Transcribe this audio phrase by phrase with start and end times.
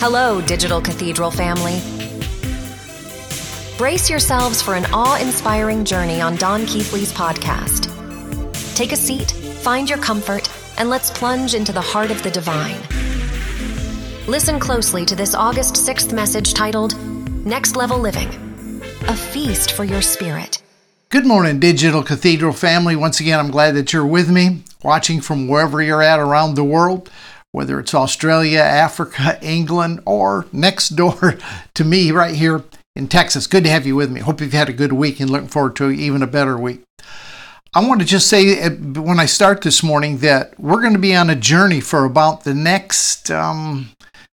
[0.00, 1.80] Hello, Digital Cathedral family.
[3.76, 7.92] Brace yourselves for an awe inspiring journey on Don Keathley's podcast.
[8.76, 10.48] Take a seat, find your comfort,
[10.78, 12.80] and let's plunge into the heart of the divine.
[14.28, 16.96] Listen closely to this August 6th message titled
[17.44, 18.28] Next Level Living
[19.08, 20.62] A Feast for Your Spirit.
[21.08, 22.94] Good morning, Digital Cathedral family.
[22.94, 26.62] Once again, I'm glad that you're with me, watching from wherever you're at around the
[26.62, 27.10] world
[27.52, 31.36] whether it's Australia, Africa, England, or next door
[31.74, 32.64] to me right here
[32.94, 33.46] in Texas.
[33.46, 34.20] Good to have you with me.
[34.20, 36.82] Hope you've had a good week and looking forward to even a better week.
[37.74, 40.98] I want to just say uh, when I start this morning that we're going to
[40.98, 43.90] be on a journey for about the next, um,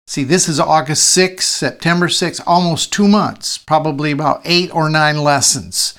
[0.08, 5.18] see, this is August 6th, September 6th, almost two months, probably about eight or nine
[5.18, 5.94] lessons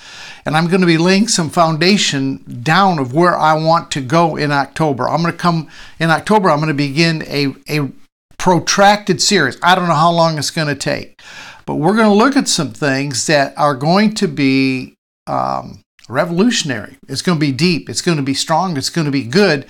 [0.46, 4.36] and I'm going to be laying some foundation down of where I want to go
[4.36, 5.08] in October.
[5.08, 5.68] I'm going to come
[5.98, 7.90] in October, I'm going to begin a, a
[8.38, 9.58] protracted series.
[9.60, 11.20] I don't know how long it's going to take,
[11.66, 14.94] but we're going to look at some things that are going to be
[15.26, 16.96] um, revolutionary.
[17.08, 19.66] It's going to be deep, it's going to be strong, it's going to be good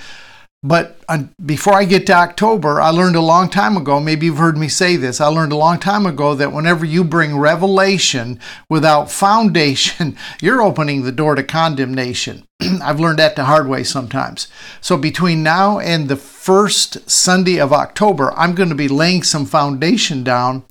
[0.63, 4.39] but uh, before I get to October, I learned a long time ago, maybe you've
[4.39, 8.41] heard me say this, I learned a long time ago that whenever you bring revelation
[8.69, 12.47] without foundation, you're opening the door to condemnation.
[12.61, 14.49] I've learned that the hard way sometimes.
[14.81, 19.47] So between now and the first Sunday of October, I'm going to be laying some
[19.47, 20.65] foundation down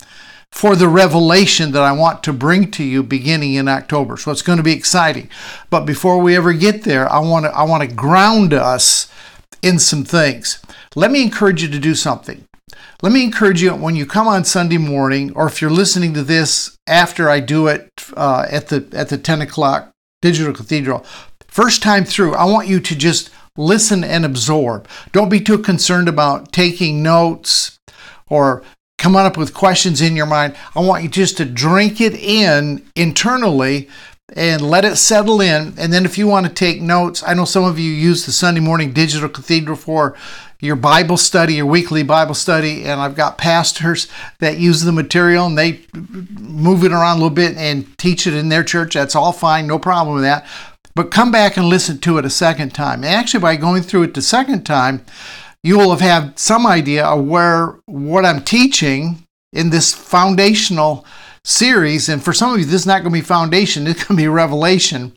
[0.52, 4.18] for the revelation that I want to bring to you beginning in October.
[4.18, 5.30] So it's going to be exciting.
[5.70, 9.12] But before we ever get there, I want to I want to ground us
[9.66, 10.60] in some things.
[10.96, 12.48] Let me encourage you to do something.
[13.02, 16.24] Let me encourage you when you come on Sunday morning, or if you're listening to
[16.24, 19.92] this after I do it uh, at the at the 10 o'clock
[20.22, 21.04] Digital Cathedral,
[21.48, 24.88] first time through, I want you to just listen and absorb.
[25.12, 27.80] Don't be too concerned about taking notes
[28.28, 28.64] or
[28.98, 30.56] coming up with questions in your mind.
[30.76, 33.90] I want you just to drink it in internally
[34.34, 35.74] and let it settle in.
[35.78, 38.32] And then if you want to take notes, I know some of you use the
[38.32, 40.16] Sunday morning digital cathedral for
[40.60, 44.08] your Bible study, your weekly Bible study, and I've got pastors
[44.40, 48.34] that use the material and they move it around a little bit and teach it
[48.34, 48.96] in their church.
[48.96, 50.48] That's all fine, no problem with that.
[50.96, 53.04] But come back and listen to it a second time.
[53.04, 55.06] And actually, by going through it the second time,
[55.62, 61.06] you will have had some idea of where what I'm teaching in this foundational
[61.46, 62.10] series.
[62.10, 64.24] And for some of you, this is not going to be foundation, it's going to
[64.24, 65.16] be revelation.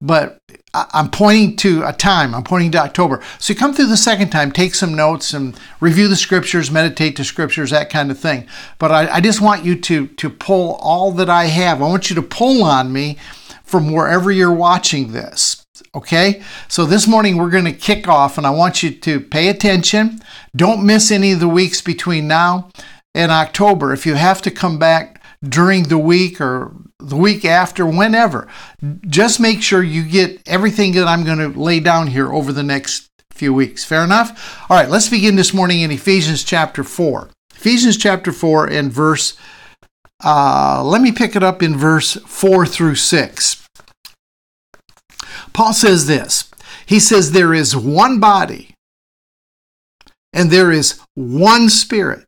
[0.00, 0.38] But
[0.74, 3.22] I'm pointing to a time, I'm pointing to October.
[3.38, 7.16] So you come through the second time, take some notes and review the scriptures, meditate
[7.16, 8.46] the scriptures, that kind of thing.
[8.78, 11.80] But I, I just want you to, to pull all that I have.
[11.80, 13.18] I want you to pull on me
[13.62, 15.64] from wherever you're watching this.
[15.94, 16.42] Okay?
[16.68, 20.20] So this morning we're going to kick off, and I want you to pay attention.
[20.56, 22.70] Don't miss any of the weeks between now
[23.14, 23.92] and October.
[23.92, 25.11] If you have to come back
[25.42, 28.48] during the week or the week after, whenever.
[29.06, 32.62] Just make sure you get everything that I'm going to lay down here over the
[32.62, 33.84] next few weeks.
[33.84, 34.60] Fair enough?
[34.70, 37.30] All right, let's begin this morning in Ephesians chapter 4.
[37.54, 39.36] Ephesians chapter 4 and verse,
[40.24, 43.66] uh, let me pick it up in verse 4 through 6.
[45.52, 46.50] Paul says this
[46.86, 48.74] He says, There is one body
[50.32, 52.24] and there is one spirit,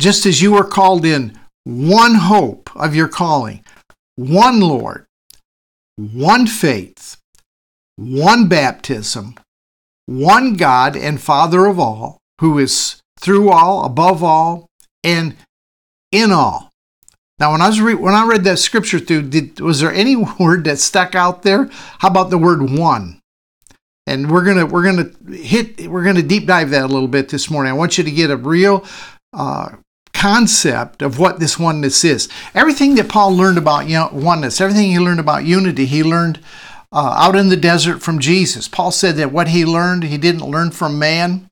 [0.00, 1.37] just as you are called in
[1.68, 3.62] one hope of your calling,
[4.16, 5.04] one Lord,
[5.98, 7.18] one faith,
[7.96, 9.34] one baptism,
[10.06, 14.66] one God and Father of all, who is through all, above all,
[15.04, 15.36] and
[16.10, 16.70] in all.
[17.38, 20.16] Now, when I was re- when I read that scripture through, did, was there any
[20.40, 21.68] word that stuck out there?
[21.98, 23.20] How about the word one?
[24.06, 27.50] And we're gonna we're gonna hit we're gonna deep dive that a little bit this
[27.50, 27.70] morning.
[27.70, 28.86] I want you to get a real
[29.34, 29.76] uh,
[30.18, 32.28] concept of what this oneness is.
[32.52, 36.40] Everything that Paul learned about oneness, everything he learned about unity, he learned
[36.90, 38.66] uh, out in the desert from Jesus.
[38.66, 41.48] Paul said that what he learned, he didn't learn from man.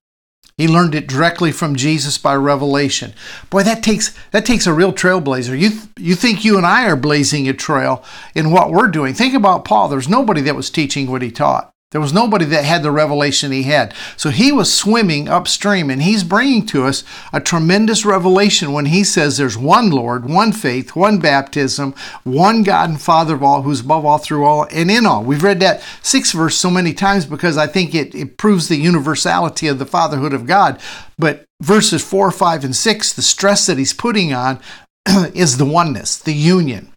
[0.56, 3.13] He learned it directly from Jesus by revelation.
[3.51, 5.57] Boy, that takes that takes a real trailblazer.
[5.57, 8.03] You you think you and I are blazing a trail
[8.34, 9.15] in what we're doing?
[9.15, 9.89] Think about Paul.
[9.89, 11.71] There's nobody that was teaching what he taught.
[11.97, 13.95] There was nobody that had the revelation he had.
[14.19, 19.03] So he was swimming upstream, and he's bringing to us a tremendous revelation when he
[19.03, 23.81] says there's one Lord, one faith, one baptism, one God and Father of all, who's
[23.81, 25.25] above all, through all, and in all.
[25.25, 28.77] We've read that sixth verse so many times because I think it, it proves the
[28.77, 30.78] universality of the fatherhood of God.
[31.16, 34.60] But verses four, five, and six, the stress that he's putting on
[35.34, 36.93] is the oneness, the union.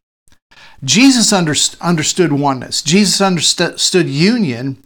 [0.84, 2.82] Jesus understood oneness.
[2.82, 4.78] Jesus understood union.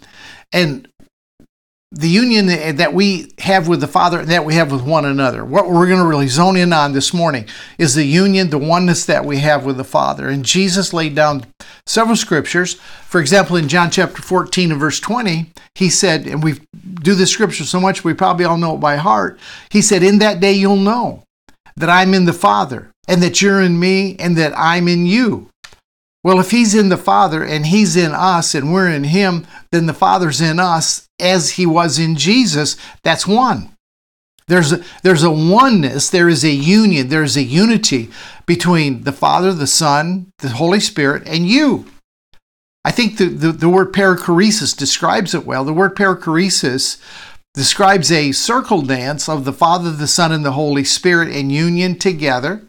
[0.52, 0.88] And
[1.94, 5.46] the union that we have with the Father, and that we have with one another.
[5.46, 7.46] What we're going to really zone in on this morning
[7.78, 10.28] is the union, the oneness that we have with the Father.
[10.28, 11.46] And Jesus laid down
[11.86, 12.74] several scriptures.
[13.06, 17.30] For example, in John chapter 14 and verse 20, he said, and we do this
[17.30, 19.40] scripture so much we probably all know it by heart.
[19.70, 21.24] He said, In that day you'll know
[21.76, 25.50] that I'm in the Father, and that you're in me, and that I'm in you.
[26.24, 29.88] Well, if he's in the Father and he's in us and we're in him, then
[29.88, 32.78] the Father's in us as he was in Jesus.
[33.04, 33.76] That's one.
[34.48, 38.10] There's a, there's a oneness, there is a union, there is a unity
[38.46, 41.86] between the Father, the Son, the Holy Spirit, and you.
[42.84, 45.64] I think the, the, the word perichoresis describes it well.
[45.64, 47.02] The word perichoresis
[47.54, 51.98] describes a circle dance of the Father, the Son, and the Holy Spirit in union
[51.98, 52.64] together.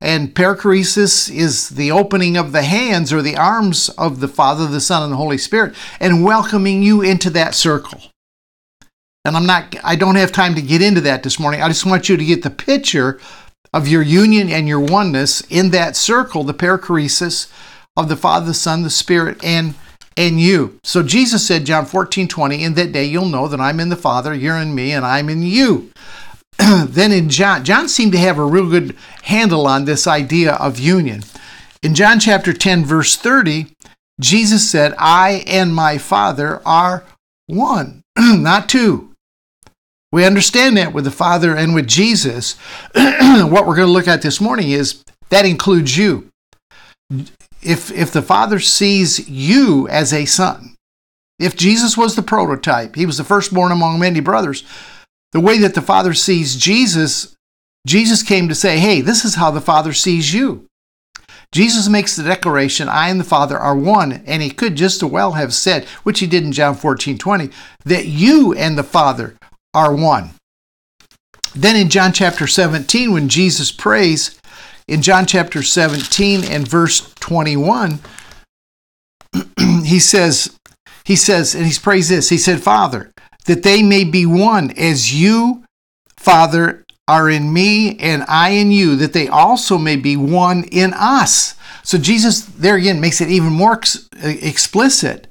[0.00, 4.80] And perichoresis is the opening of the hands or the arms of the Father, the
[4.80, 8.00] Son, and the Holy Spirit and welcoming you into that circle.
[9.24, 11.62] And I'm not I don't have time to get into that this morning.
[11.62, 13.18] I just want you to get the picture
[13.72, 17.50] of your union and your oneness in that circle, the perichoresis
[17.96, 19.74] of the Father, the Son, the Spirit, and
[20.16, 20.78] and you.
[20.82, 23.96] So Jesus said, John 14, 20, in that day you'll know that I'm in the
[23.96, 25.90] Father, you're in me, and I'm in you.
[26.86, 30.78] then in John, John seemed to have a real good handle on this idea of
[30.78, 31.22] union.
[31.82, 33.66] In John chapter 10, verse 30,
[34.20, 37.04] Jesus said, I and my Father are
[37.46, 39.12] one, not two.
[40.12, 42.56] We understand that with the Father and with Jesus.
[42.94, 46.30] what we're going to look at this morning is that includes you.
[47.62, 50.74] If, if the Father sees you as a son,
[51.38, 54.64] if Jesus was the prototype, he was the firstborn among many brothers,
[55.32, 57.34] the way that the Father sees Jesus,
[57.86, 60.66] Jesus came to say, hey, this is how the Father sees you.
[61.52, 65.10] Jesus makes the declaration, I and the Father are one, and he could just as
[65.10, 67.50] well have said, which he did in John 14 20,
[67.84, 69.36] that you and the Father
[69.72, 70.30] are one.
[71.54, 74.38] Then in John chapter 17, when Jesus prays,
[74.86, 78.00] in John chapter 17 and verse 21,
[79.84, 80.58] he says,
[81.04, 83.12] he says, and he's prays this, he said, Father,
[83.46, 85.64] that they may be one as you,
[86.16, 90.92] Father, are in me and I in you, that they also may be one in
[90.92, 91.54] us.
[91.82, 95.28] So Jesus, there again, makes it even more ex- explicit.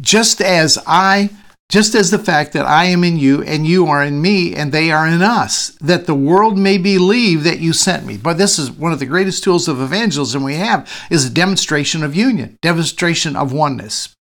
[0.00, 1.28] Just as I,
[1.68, 4.72] just as the fact that I am in you and you are in me and
[4.72, 8.16] they are in us, that the world may believe that you sent me.
[8.16, 12.02] But this is one of the greatest tools of evangelism we have is a demonstration
[12.02, 14.14] of union, demonstration of oneness.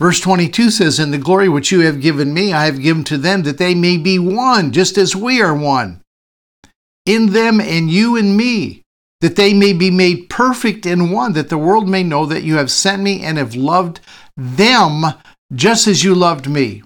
[0.00, 3.18] Verse 22 says, In the glory which you have given me, I have given to
[3.18, 6.00] them, that they may be one, just as we are one.
[7.06, 8.82] In them and you and me,
[9.20, 12.56] that they may be made perfect in one, that the world may know that you
[12.56, 14.00] have sent me and have loved
[14.36, 15.04] them
[15.54, 16.82] just as you loved me.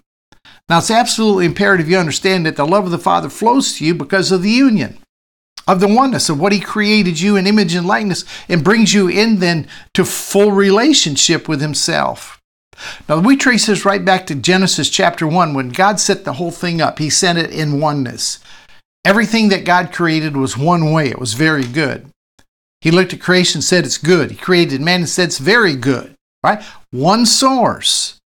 [0.69, 3.95] Now, it's absolutely imperative you understand that the love of the Father flows to you
[3.95, 4.99] because of the union,
[5.67, 9.09] of the oneness of what He created you in image and likeness, and brings you
[9.09, 12.38] in then to full relationship with Himself.
[13.09, 16.51] Now, we trace this right back to Genesis chapter 1 when God set the whole
[16.51, 16.99] thing up.
[16.99, 18.39] He sent it in oneness.
[19.05, 22.07] Everything that God created was one way, it was very good.
[22.81, 24.31] He looked at creation and said it's good.
[24.31, 26.15] He created man and said it's very good,
[26.45, 26.63] right?
[26.91, 28.19] One source.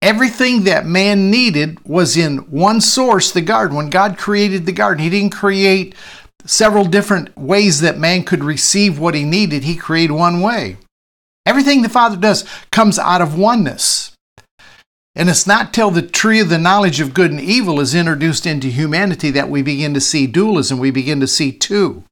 [0.00, 3.76] Everything that man needed was in one source, the garden.
[3.76, 5.96] When God created the garden, He didn't create
[6.44, 9.64] several different ways that man could receive what he needed.
[9.64, 10.76] He created one way.
[11.48, 14.12] Everything the Father does comes out of oneness.
[15.14, 18.44] And it's not till the tree of the knowledge of good and evil is introduced
[18.44, 20.78] into humanity that we begin to see dualism.
[20.78, 22.04] We begin to see two.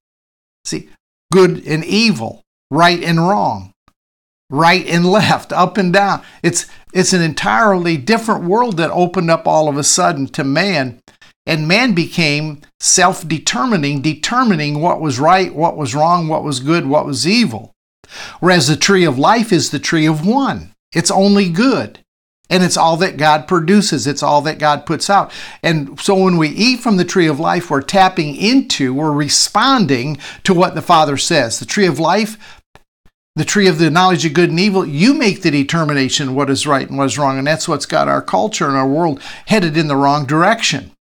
[0.65, 0.89] See,
[1.31, 3.75] good and evil, right and wrong,
[4.49, 6.23] right and left, up and down.
[6.43, 10.99] It's, it's an entirely different world that opened up all of a sudden to man.
[11.45, 16.87] And man became self determining, determining what was right, what was wrong, what was good,
[16.87, 17.76] what was evil.
[18.41, 20.75] Whereas the tree of life is the tree of one.
[20.93, 22.01] It's only good.
[22.49, 24.07] And it's all that God produces.
[24.07, 25.33] It's all that God puts out.
[25.63, 30.19] And so when we eat from the tree of life, we're tapping into, we're responding
[30.45, 31.59] to what the Father says.
[31.59, 32.63] The tree of life,
[33.35, 36.69] the tree of the knowledge of good and evil, you make the determination what is
[36.69, 37.37] right and what is wrong.
[37.37, 40.93] And that's what's got our culture and our world headed in the wrong direction.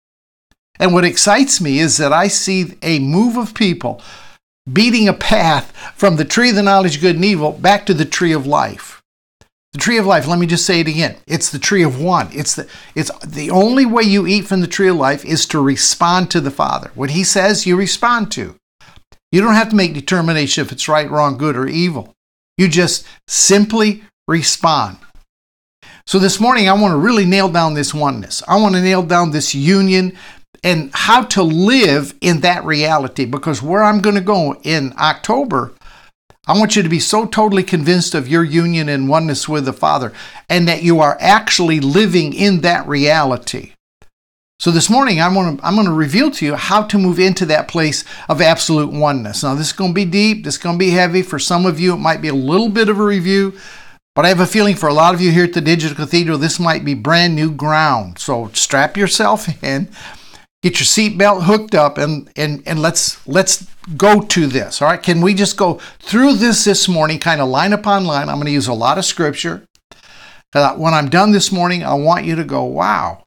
[0.80, 4.00] And what excites me is that I see a move of people
[4.70, 7.94] beating a path from the tree of the knowledge of good and evil back to
[7.94, 9.02] the tree of life.
[9.72, 11.16] The tree of life, let me just say it again.
[11.26, 12.28] It's the tree of one.
[12.32, 15.60] It's the it's the only way you eat from the tree of life is to
[15.60, 16.92] respond to the Father.
[16.94, 18.54] What he says, you respond to.
[19.32, 22.14] You don't have to make determination if it's right, wrong, good, or evil.
[22.56, 24.98] You just simply respond.
[26.06, 28.44] So this morning, I want to really nail down this oneness.
[28.46, 30.16] I want to nail down this union
[30.64, 35.74] and how to live in that reality because where I'm going to go in October,
[36.46, 39.72] I want you to be so totally convinced of your union and oneness with the
[39.74, 40.12] Father
[40.48, 43.72] and that you are actually living in that reality.
[44.58, 47.18] So this morning I'm going to I'm going to reveal to you how to move
[47.18, 49.42] into that place of absolute oneness.
[49.42, 51.66] Now this is going to be deep, this is going to be heavy for some
[51.66, 53.58] of you it might be a little bit of a review,
[54.14, 56.38] but I have a feeling for a lot of you here at the Digital Cathedral
[56.38, 58.18] this might be brand new ground.
[58.18, 59.90] So strap yourself in,
[60.64, 63.66] get your seatbelt hooked up and and and let's let's
[63.98, 64.80] go to this.
[64.80, 65.02] All right?
[65.02, 68.30] Can we just go through this this morning kind of line upon line?
[68.30, 69.66] I'm going to use a lot of scripture.
[70.54, 73.24] Uh, when I'm done this morning, I want you to go, "Wow,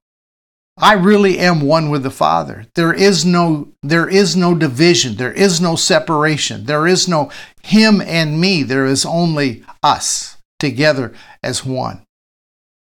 [0.79, 2.65] I really am one with the Father.
[2.73, 6.65] There is no there is no division, there is no separation.
[6.65, 7.29] There is no
[7.61, 8.63] him and me.
[8.63, 11.13] There is only us together
[11.43, 12.06] as one.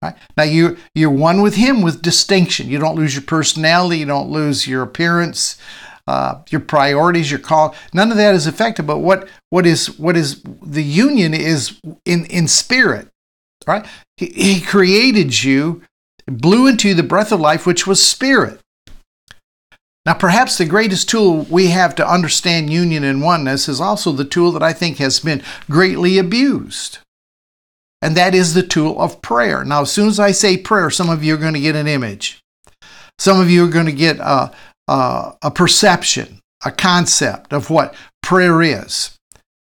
[0.05, 0.17] Right?
[0.37, 2.69] Now you you're one with him with distinction.
[2.69, 5.57] You don't lose your personality, you don't lose your appearance,
[6.07, 7.75] uh, your priorities, your call.
[7.95, 8.87] None of that is affected.
[8.87, 13.09] But what what is what is the union is in in spirit,
[13.67, 13.87] right?
[14.19, 15.83] He, he created you
[16.27, 18.61] blew into you the breath of life, which was spirit.
[20.05, 24.27] Now, perhaps the greatest tool we have to understand union and oneness is also the
[24.27, 26.99] tool that I think has been greatly abused.
[28.05, 29.65] And that is the tool of prayer.
[29.65, 31.87] Now, as soon as I say prayer, some of you are going to get an
[31.87, 32.39] image.
[33.19, 34.53] Some of you are going to get a,
[34.89, 39.17] a, a perception, a concept of what prayer is.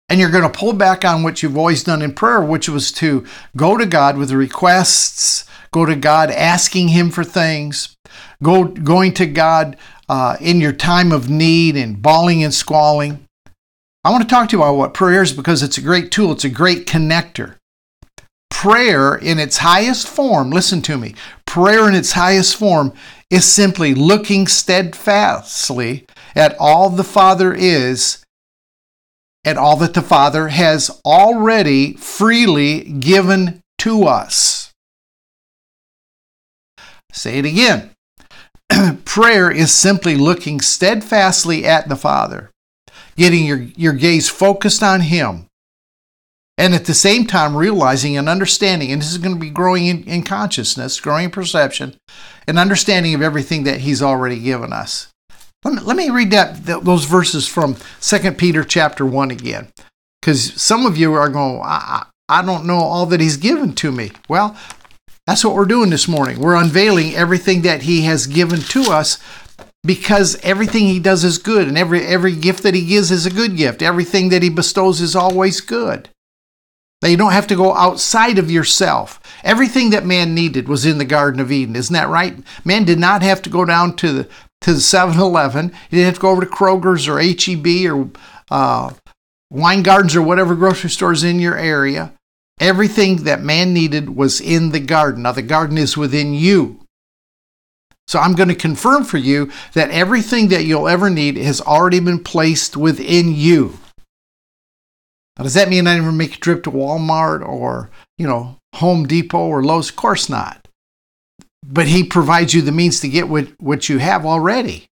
[0.10, 2.92] And you're going to pull back on what you've always done in prayer, which was
[2.94, 3.26] to
[3.56, 7.96] go to God with requests, go to God asking Him for things,
[8.44, 9.78] go, going to God
[10.10, 13.26] uh, in your time of need and bawling and squalling.
[14.04, 16.34] I want to talk to you about what prayer is because it's a great tool,
[16.34, 17.56] it's a great connector.
[18.50, 22.94] Prayer in its highest form, listen to me, prayer in its highest form
[23.30, 28.24] is simply looking steadfastly at all the Father is
[29.44, 34.74] and all that the Father has already freely given to us.
[37.12, 37.92] Say it again.
[39.06, 42.52] Prayer is simply looking steadfastly at the Father,
[43.16, 45.46] getting your, your gaze focused on Him,
[46.58, 49.88] and at the same time realizing and understanding, and this is going to be growing
[49.88, 51.98] in, in consciousness, growing in perception,
[52.48, 55.10] and understanding of everything that He's already given us.
[55.64, 59.68] Let me, let me read that, those verses from 2 Peter chapter 1 again,
[60.22, 63.92] because some of you are going, I, I don't know all that He's given to
[63.92, 64.12] me.
[64.30, 64.56] Well,
[65.28, 66.40] that's what we're doing this morning.
[66.40, 69.18] We're unveiling everything that He has given to us
[69.84, 73.32] because everything He does is good, and every, every gift that He gives is a
[73.32, 73.82] good gift.
[73.82, 76.10] Everything that He bestows is always good.
[77.02, 79.20] That you don't have to go outside of yourself.
[79.44, 82.36] Everything that man needed was in the Garden of Eden, isn't that right?
[82.64, 84.30] Man did not have to go down to the
[84.62, 85.72] to the 7-Eleven.
[85.90, 88.10] He didn't have to go over to Kroger's or HEB or
[88.50, 88.94] uh,
[89.84, 92.14] Gardens or whatever grocery stores in your area.
[92.60, 95.24] Everything that man needed was in the garden.
[95.24, 96.80] Now, the garden is within you.
[98.08, 102.00] So, I'm going to confirm for you that everything that you'll ever need has already
[102.00, 103.78] been placed within you.
[105.38, 109.06] Now, does that mean I never make a trip to Walmart or, you know, Home
[109.06, 109.90] Depot or Lowe's?
[109.90, 110.68] Of course not.
[111.66, 114.88] But He provides you the means to get what, what you have already.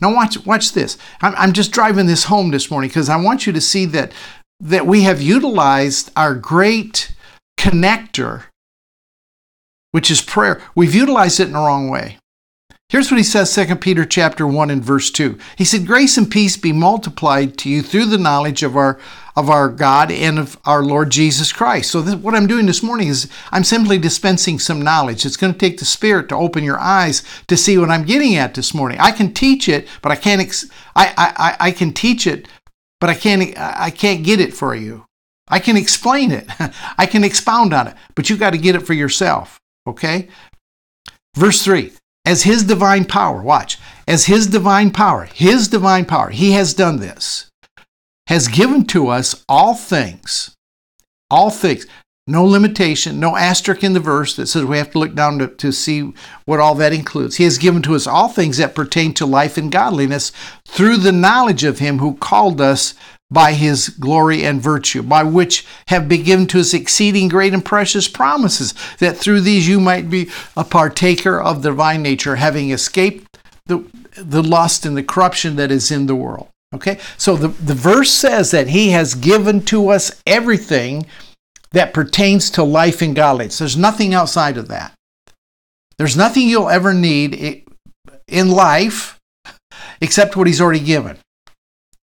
[0.00, 0.96] Now, watch, watch this.
[1.20, 4.12] I'm, I'm just driving this home this morning because I want you to see that
[4.60, 7.14] that we have utilized our great
[7.56, 8.44] connector,
[9.92, 10.60] which is prayer.
[10.74, 12.18] We've utilized it in the wrong way.
[12.90, 15.38] Here's what he says 2 Peter chapter 1 and verse 2.
[15.56, 18.98] He said, Grace and peace be multiplied to you through the knowledge of our
[19.36, 21.90] of our God and of our Lord Jesus Christ.
[21.90, 25.26] So this, what I'm doing this morning is I'm simply dispensing some knowledge.
[25.26, 28.36] It's going to take the Spirit to open your eyes to see what I'm getting
[28.36, 28.98] at this morning.
[28.98, 30.40] I can teach it, but I can't.
[30.40, 32.48] Ex- I, I I can teach it,
[33.00, 35.04] but I can't I can't get it for you.
[35.46, 36.48] I can explain it.
[36.98, 40.28] I can expound on it, but you got to get it for yourself, okay?
[41.36, 41.92] Verse 3.
[42.28, 46.98] As his divine power, watch, as his divine power, his divine power, he has done
[46.98, 47.50] this,
[48.26, 50.54] has given to us all things,
[51.30, 51.86] all things,
[52.26, 55.48] no limitation, no asterisk in the verse that says we have to look down to,
[55.48, 56.12] to see
[56.44, 57.36] what all that includes.
[57.36, 60.30] He has given to us all things that pertain to life and godliness
[60.66, 62.92] through the knowledge of Him who called us
[63.30, 67.64] by His glory and virtue, by which have been given to us exceeding great and
[67.64, 72.70] precious promises, that through these you might be a partaker of the divine nature, having
[72.70, 73.84] escaped the,
[74.16, 76.48] the lust and the corruption that is in the world.
[76.74, 81.06] Okay, so the, the verse says that He has given to us everything
[81.72, 83.58] that pertains to life and godliness.
[83.58, 84.92] There's nothing outside of that.
[85.98, 87.64] There's nothing you'll ever need
[88.26, 89.18] in life
[90.00, 91.18] except what He's already given.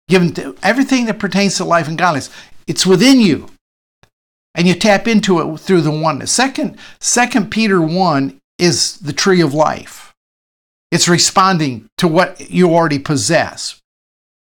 [0.08, 2.30] Given to everything that pertains to life and godliness,
[2.66, 3.48] it's within you.
[4.54, 6.30] And you tap into it through the oneness.
[6.30, 10.12] Second, Second Peter 1 is the tree of life.
[10.90, 13.80] It's responding to what you already possess.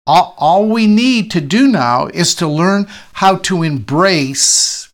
[0.06, 4.92] All, all we need to do now is to learn how to embrace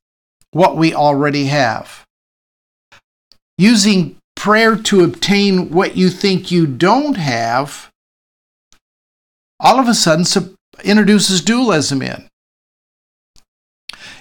[0.52, 2.06] what we already have.
[3.58, 7.90] Using prayer to obtain what you think you don't have,
[9.60, 10.24] all of a sudden
[10.84, 12.28] introduces dualism in.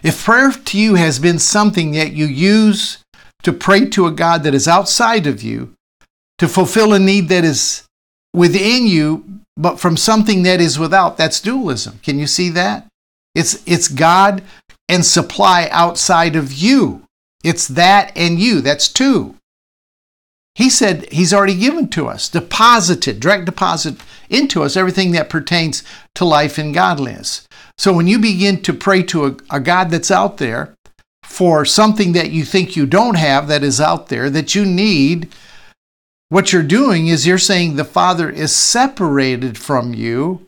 [0.02, 2.98] If prayer to you has been something that you use
[3.42, 5.74] to pray to a God that is outside of you,
[6.38, 7.84] to fulfill a need that is
[8.34, 11.98] within you, but from something that is without, that's dualism.
[12.02, 12.86] Can you see that?
[13.34, 14.42] It's, it's God
[14.88, 17.02] and supply outside of you.
[17.42, 18.60] It's that and you.
[18.60, 19.36] That's two.
[20.58, 23.94] He said he's already given to us, deposited, direct deposit
[24.28, 25.84] into us everything that pertains
[26.16, 27.46] to life and godliness.
[27.78, 30.74] So when you begin to pray to a, a God that's out there
[31.22, 35.32] for something that you think you don't have that is out there that you need,
[36.28, 40.44] what you're doing is you're saying the Father is separated from you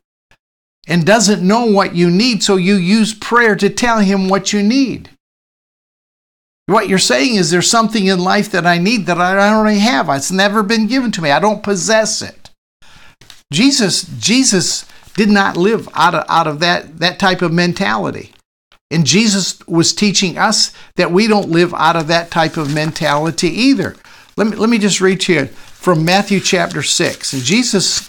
[0.88, 4.60] and doesn't know what you need, so you use prayer to tell him what you
[4.60, 5.10] need.
[6.70, 9.80] What you're saying is there's something in life that I need that I don't already
[9.80, 10.08] have.
[10.08, 11.32] It's never been given to me.
[11.32, 12.50] I don't possess it.
[13.52, 14.86] Jesus, Jesus
[15.16, 18.32] did not live out of, out of that, that type of mentality.
[18.88, 23.48] And Jesus was teaching us that we don't live out of that type of mentality
[23.48, 23.96] either.
[24.36, 27.32] Let me, let me just read to you from Matthew chapter 6.
[27.32, 28.08] And Jesus,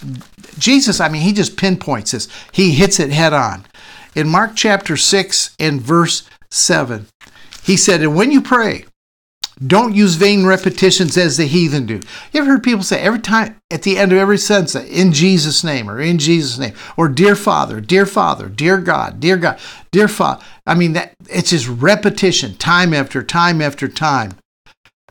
[0.59, 2.27] Jesus, I mean, he just pinpoints this.
[2.51, 3.65] He hits it head on.
[4.13, 7.07] In Mark chapter 6 and verse 7,
[7.63, 8.85] he said, And when you pray,
[9.65, 11.99] don't use vain repetitions as the heathen do.
[12.31, 15.63] You ever heard people say every time at the end of every sentence, in Jesus'
[15.63, 19.59] name or in Jesus' name, or dear Father, dear Father, dear God, dear God,
[19.91, 20.43] dear Father.
[20.65, 24.33] I mean, that it's just repetition, time after time after time.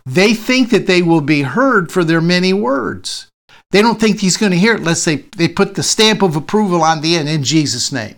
[0.05, 3.29] They think that they will be heard for their many words.
[3.71, 6.35] They don't think he's going to hear it unless they, they put the stamp of
[6.35, 8.17] approval on the end in Jesus' name.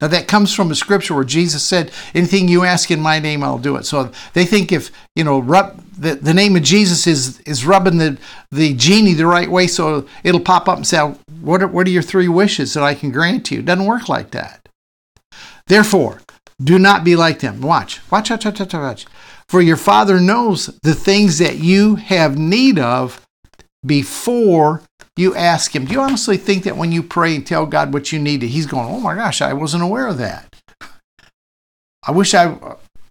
[0.00, 3.42] Now, that comes from a scripture where Jesus said, Anything you ask in my name,
[3.42, 3.84] I'll do it.
[3.84, 7.98] So they think if, you know, rub, the, the name of Jesus is, is rubbing
[7.98, 8.16] the,
[8.52, 10.98] the genie the right way, so it'll pop up and say,
[11.40, 13.58] what are, what are your three wishes that I can grant you?
[13.58, 14.68] It doesn't work like that.
[15.66, 16.20] Therefore,
[16.62, 17.60] do not be like them.
[17.60, 19.06] Watch, watch, watch, watch, watch, watch.
[19.48, 23.26] For your Father knows the things that you have need of
[23.84, 24.82] before
[25.18, 25.84] you ask Him.
[25.84, 28.66] Do you honestly think that when you pray and tell God what you need, He's
[28.66, 30.54] going, "Oh my gosh, I wasn't aware of that.
[32.06, 32.56] I wish I,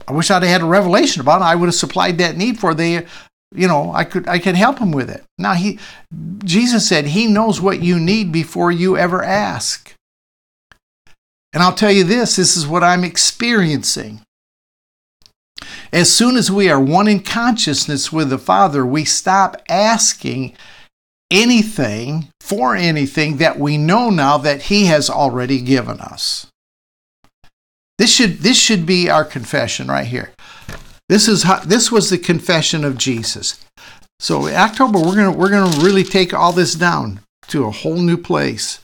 [0.07, 1.45] I wish I'd had a revelation about it.
[1.45, 3.05] I would have supplied that need for the."
[3.55, 5.79] you know i could i could help him with it now he
[6.43, 9.93] jesus said he knows what you need before you ever ask
[11.53, 14.19] and i'll tell you this this is what i'm experiencing
[15.91, 20.53] as soon as we are one in consciousness with the Father, we stop asking
[21.31, 26.47] anything for anything that we know now that He has already given us.
[27.97, 30.31] This should, this should be our confession right here.
[31.09, 33.63] This, is how, this was the confession of Jesus.
[34.19, 37.97] So in October, we're going we're gonna really take all this down to a whole
[37.97, 38.79] new place.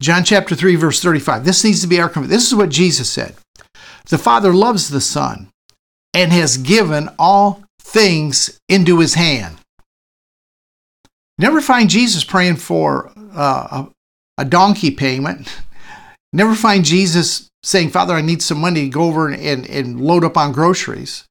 [0.00, 1.44] John chapter 3, verse 35.
[1.44, 2.30] This needs to be our confession.
[2.30, 3.34] This is what Jesus said.
[4.08, 5.48] The Father loves the Son
[6.14, 9.58] and has given all things into his hand.
[11.40, 13.86] Never find Jesus praying for uh,
[14.36, 15.62] a, donkey payment.
[16.34, 20.00] Never find Jesus saying, Father, I need some money to go over and, and, and
[20.00, 21.24] load up on groceries.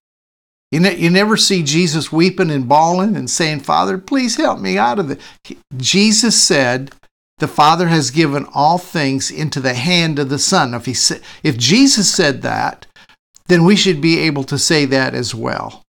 [0.72, 4.78] You, ne- you never see Jesus weeping and bawling and saying, Father, please help me
[4.78, 5.20] out of it.
[5.78, 6.92] Jesus said,
[7.38, 10.74] the Father has given all things into the hand of the Son.
[10.74, 12.86] If, he sa- if Jesus said that,
[13.48, 15.84] then we should be able to say that as well.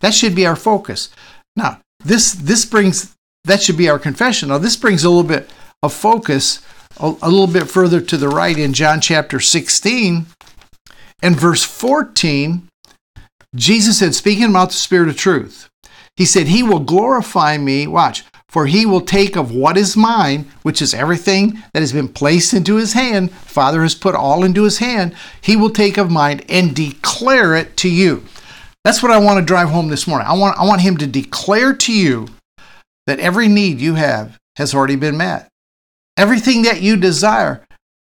[0.00, 1.10] That should be our focus.
[1.56, 4.48] Now, this this brings that should be our confession.
[4.48, 5.50] Now, this brings a little bit
[5.82, 6.60] of focus
[6.98, 10.26] a, a little bit further to the right in John chapter 16
[11.22, 12.68] and verse 14.
[13.54, 15.68] Jesus said, speaking about the Spirit of truth,
[16.16, 17.86] He said, He will glorify me.
[17.86, 22.08] Watch, for he will take of what is mine, which is everything that has been
[22.08, 26.10] placed into his hand, Father has put all into his hand, he will take of
[26.10, 28.24] mine and declare it to you.
[28.84, 30.26] That's what I want to drive home this morning.
[30.26, 32.28] I want, I want him to declare to you
[33.08, 35.48] that every need you have has already been met.
[36.18, 37.64] Everything that you desire,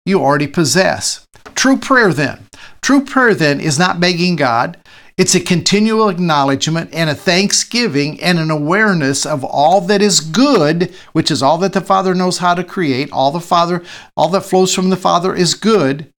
[0.07, 1.23] you already possess.
[1.53, 2.47] True prayer, then.
[2.81, 4.75] True prayer then is not begging God.
[5.15, 10.91] It's a continual acknowledgement and a thanksgiving and an awareness of all that is good,
[11.13, 13.11] which is all that the Father knows how to create.
[13.11, 13.83] All the Father,
[14.15, 16.11] all that flows from the Father is good,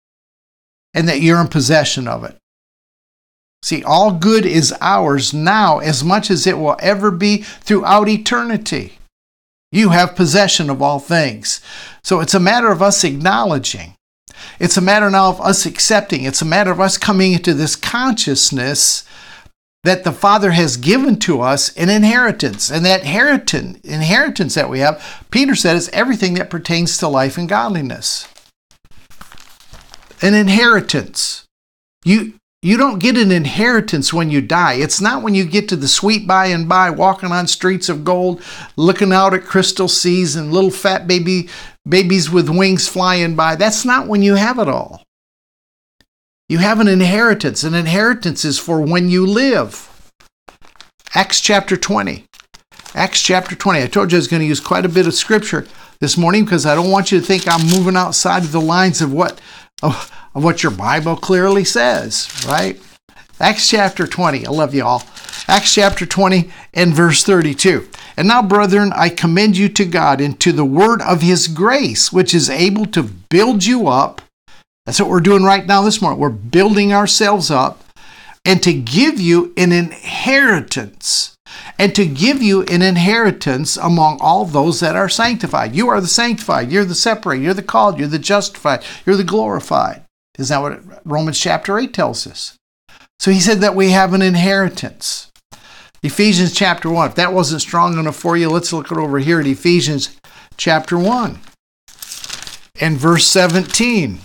[0.93, 2.37] and that you're in possession of it.
[3.61, 8.99] See, all good is ours now as much as it will ever be throughout eternity.
[9.71, 11.61] You have possession of all things.
[12.03, 13.95] So it's a matter of us acknowledging.
[14.59, 16.23] It's a matter now of us accepting.
[16.23, 19.03] It's a matter of us coming into this consciousness
[19.83, 22.69] that the Father has given to us an inheritance.
[22.69, 27.47] And that inheritance that we have, Peter said, is everything that pertains to life and
[27.47, 28.27] godliness.
[30.21, 31.45] An inheritance.
[32.03, 34.73] You, you don't get an inheritance when you die.
[34.73, 38.03] It's not when you get to the sweet by and by, walking on streets of
[38.03, 38.41] gold,
[38.75, 41.49] looking out at crystal seas and little fat baby
[41.87, 43.55] babies with wings flying by.
[43.55, 45.03] That's not when you have it all.
[46.49, 47.63] You have an inheritance.
[47.63, 49.85] An inheritance is for when you live.
[51.15, 52.25] Acts chapter 20.
[52.93, 53.83] Acts chapter 20.
[53.83, 55.65] I told you I was going to use quite a bit of scripture
[55.99, 59.01] this morning because I don't want you to think I'm moving outside of the lines
[59.01, 59.39] of what
[59.81, 62.79] of, of what your Bible clearly says, right?
[63.39, 64.45] Acts chapter 20.
[64.45, 65.03] I love you all.
[65.47, 67.87] Acts chapter 20 and verse 32.
[68.17, 72.11] And now, brethren, I commend you to God and to the word of his grace,
[72.11, 74.21] which is able to build you up.
[74.85, 76.19] That's what we're doing right now this morning.
[76.19, 77.83] We're building ourselves up
[78.43, 81.37] and to give you an inheritance
[81.77, 85.75] and to give you an inheritance among all those that are sanctified.
[85.75, 89.23] You are the sanctified, you're the separated, you're the called, you're the justified, you're the
[89.23, 90.03] glorified.
[90.39, 92.57] Is that what Romans chapter 8 tells us?
[93.19, 95.29] So he said that we have an inheritance.
[96.01, 97.09] Ephesians chapter 1.
[97.09, 100.17] If that wasn't strong enough for you, let's look it over here at Ephesians
[100.55, 101.39] chapter 1
[102.79, 104.19] and verse 17.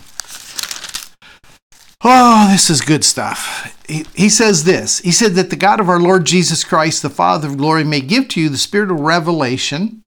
[2.05, 3.77] Oh, this is good stuff.
[3.89, 7.11] He, he says this He said that the God of our Lord Jesus Christ, the
[7.11, 10.03] Father of glory, may give to you the spirit of revelation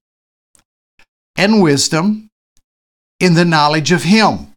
[1.36, 2.28] and wisdom
[3.20, 4.52] in the knowledge of Him.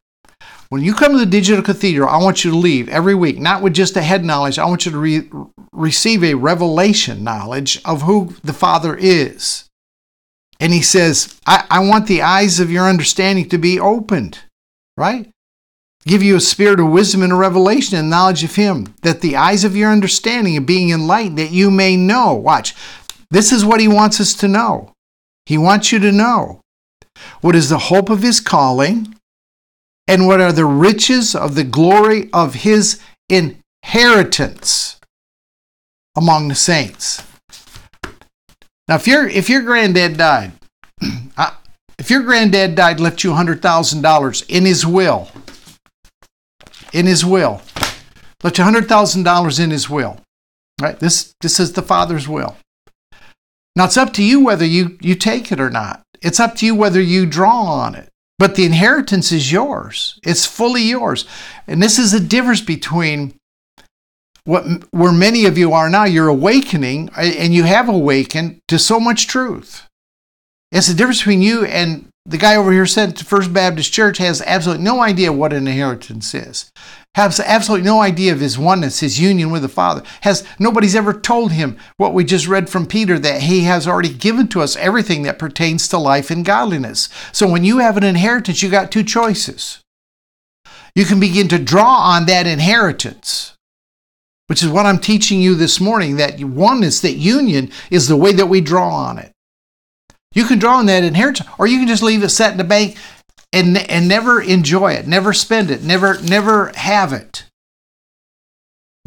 [0.71, 3.61] When you come to the Digital Cathedral, I want you to leave every week, not
[3.61, 5.29] with just a head knowledge, I want you to re-
[5.73, 9.65] receive a revelation knowledge of who the Father is.
[10.61, 14.39] And he says, I, I want the eyes of your understanding to be opened,
[14.95, 15.29] right?
[16.05, 19.35] give you a spirit of wisdom and a revelation and knowledge of Him, that the
[19.35, 22.33] eyes of your understanding are being enlightened, that you may know.
[22.33, 22.73] Watch,
[23.29, 24.93] this is what He wants us to know.
[25.45, 26.61] He wants you to know
[27.41, 29.15] what is the hope of His calling
[30.07, 34.99] and what are the riches of the glory of His inheritance
[36.15, 37.23] among the saints.
[38.87, 40.51] Now, if your if your granddad died,
[41.97, 45.29] if your granddad died, left you hundred thousand dollars in his will,
[46.93, 47.61] in his will.
[48.43, 50.19] Left you $100,000 in his will.
[50.81, 50.99] Right?
[50.99, 52.57] This, this is the Father's will.
[53.75, 56.01] Now it's up to you whether you, you take it or not.
[56.21, 58.09] It's up to you whether you draw on it.
[58.41, 60.19] But the inheritance is yours.
[60.23, 61.27] It's fully yours.
[61.67, 63.35] And this is the difference between
[64.45, 66.05] what where many of you are now.
[66.05, 69.85] You're awakening uh, and you have awakened to so much truth.
[70.71, 74.41] It's the difference between you and the guy over here said First Baptist Church has
[74.41, 76.71] absolutely no idea what an inheritance is.
[77.15, 80.01] Has absolutely no idea of his oneness, his union with the Father.
[80.21, 84.13] Has nobody's ever told him what we just read from Peter that he has already
[84.13, 87.09] given to us everything that pertains to life and godliness.
[87.33, 89.81] So when you have an inheritance, you got two choices.
[90.95, 93.55] You can begin to draw on that inheritance,
[94.47, 96.15] which is what I'm teaching you this morning.
[96.15, 99.33] That oneness, that union, is the way that we draw on it.
[100.33, 102.63] You can draw on that inheritance, or you can just leave it set in the
[102.63, 102.95] bank
[103.53, 107.45] and, and never enjoy it, never spend it, never, never have it.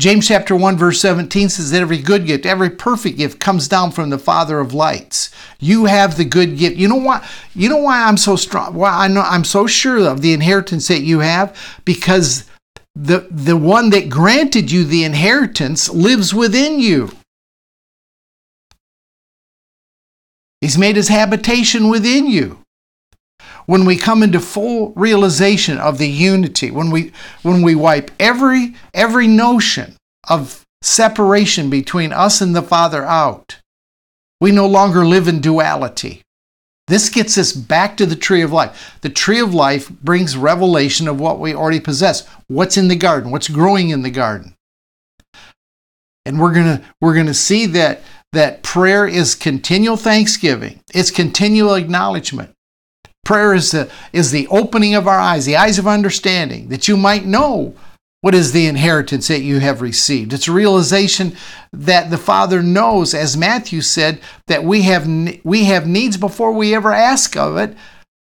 [0.01, 3.93] James chapter 1 verse 17 says that every good gift, every perfect gift comes down
[3.93, 5.31] from the Father of lights.
[5.61, 6.77] You have the good gift.
[6.77, 10.09] You know why you know why I'm so strong why I know I'm so sure
[10.09, 12.51] of the inheritance that you have because
[12.97, 17.13] the the one that granted you the inheritance lives within you.
[20.61, 22.64] He's made his habitation within you.
[23.67, 28.75] When we come into full realization of the unity, when we when we wipe every
[28.93, 29.97] every notion
[30.29, 33.61] of separation between us and the Father out,
[34.41, 36.23] we no longer live in duality.
[36.87, 38.99] This gets us back to the tree of life.
[39.01, 42.27] The tree of life brings revelation of what we already possess.
[42.49, 43.31] What's in the garden?
[43.31, 44.55] What's growing in the garden?
[46.27, 51.11] And we're going to we're going to see that that prayer is continual thanksgiving, it's
[51.11, 52.51] continual acknowledgement.
[53.25, 56.97] Prayer is the, is the opening of our eyes, the eyes of understanding, that you
[56.97, 57.75] might know
[58.25, 60.33] What is the inheritance that you have received?
[60.33, 61.37] It's a realization
[61.75, 65.07] that the Father knows, as Matthew said, that we have
[65.45, 67.77] we have needs before we ever ask of it.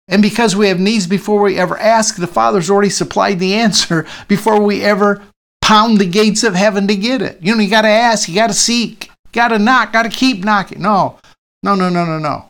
[0.08, 4.04] And because we have needs before we ever ask, the Father's already supplied the answer
[4.26, 5.22] before we ever
[5.62, 7.38] pound the gates of heaven to get it.
[7.40, 10.08] You know, you got to ask, you got to seek, got to knock, got to
[10.08, 10.82] keep knocking.
[10.82, 11.20] No,
[11.62, 12.48] no, no, no, no, no.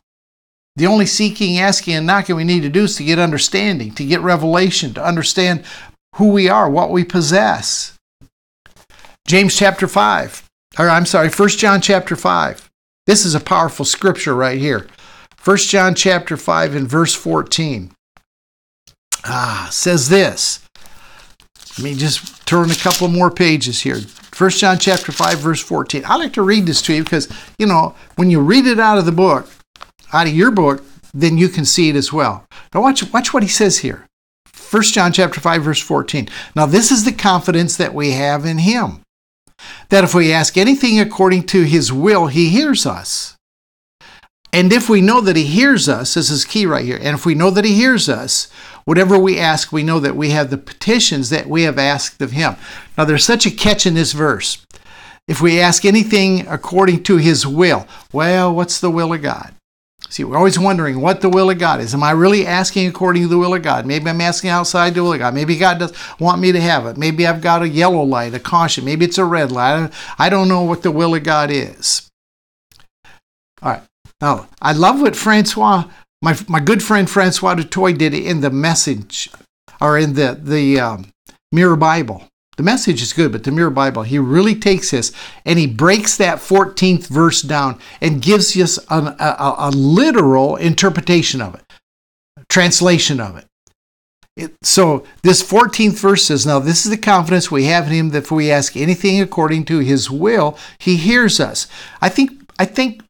[0.77, 4.05] The only seeking, asking, and knocking we need to do is to get understanding, to
[4.05, 5.65] get revelation, to understand
[6.17, 7.97] who we are, what we possess.
[9.27, 10.45] James chapter 5,
[10.79, 12.71] or I'm sorry, 1 John chapter 5.
[13.07, 14.89] This is a powerful scripture right here.
[15.45, 17.93] 1 John chapter 5 and verse 14.
[19.25, 20.61] Ah, says this.
[21.79, 24.01] Let me just turn a couple more pages here.
[24.37, 26.03] 1 John chapter 5 verse 14.
[26.07, 28.99] I like to read this to you because, you know, when you read it out
[28.99, 29.49] of the book,
[30.15, 32.47] out of your book, then you can see it as well.
[32.73, 34.07] Now watch watch what he says here.
[34.71, 36.29] 1 John chapter 5 verse 14.
[36.57, 39.03] Now this is the confidence that we have in him.
[39.91, 43.37] That if we ask anything according to his will, he hears us.
[44.53, 46.99] And if we know that he hears us, this is key right here.
[47.01, 48.49] And if we know that he hears us,
[48.85, 52.31] whatever we ask, we know that we have the petitions that we have asked of
[52.31, 52.55] him.
[52.97, 54.65] Now there's such a catch in this verse.
[55.27, 59.55] If we ask anything according to his will, well, what's the will of God?
[60.09, 61.93] See, we're always wondering what the will of God is.
[61.93, 63.85] Am I really asking according to the will of God?
[63.85, 65.35] Maybe I'm asking outside the will of God.
[65.35, 66.97] Maybe God doesn't want me to have it.
[66.97, 68.85] Maybe I've got a yellow light, a caution.
[68.85, 69.91] Maybe it's a red light.
[70.19, 72.09] I don't know what the will of God is.
[73.61, 73.83] All right.
[74.21, 75.85] Now, I love what Francois,
[76.23, 79.31] my, my good friend Francois du Toit did in the message,
[79.81, 81.11] or in the, the um,
[81.51, 82.29] Mirror Bible.
[82.57, 85.13] The message is good, but the Mirror Bible, he really takes this
[85.45, 91.41] and he breaks that 14th verse down and gives us an, a, a, literal interpretation
[91.41, 91.65] of it,
[92.49, 93.47] translation of it.
[94.37, 94.55] it.
[94.63, 98.25] So this 14th verse says, Now this is the confidence we have in him that
[98.25, 101.67] if we ask anything according to his will, he hears us.
[102.01, 103.03] I think, I think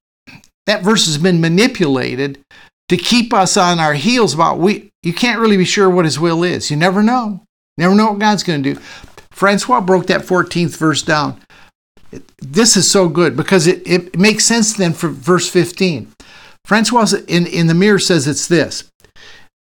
[0.66, 2.40] that verse has been manipulated
[2.88, 6.18] to keep us on our heels about we you can't really be sure what his
[6.18, 6.70] will is.
[6.70, 7.42] You never know.
[7.76, 8.80] Never know what God's going to do.
[9.34, 11.40] Francois broke that 14th verse down.
[12.38, 16.12] This is so good because it, it makes sense then for verse 15.
[16.64, 18.88] Francois in, in the mirror says it's this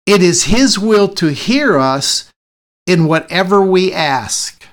[0.06, 2.32] It is his will to hear us
[2.86, 4.64] in whatever we ask.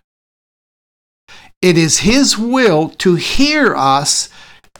[1.62, 4.28] It is his will to hear us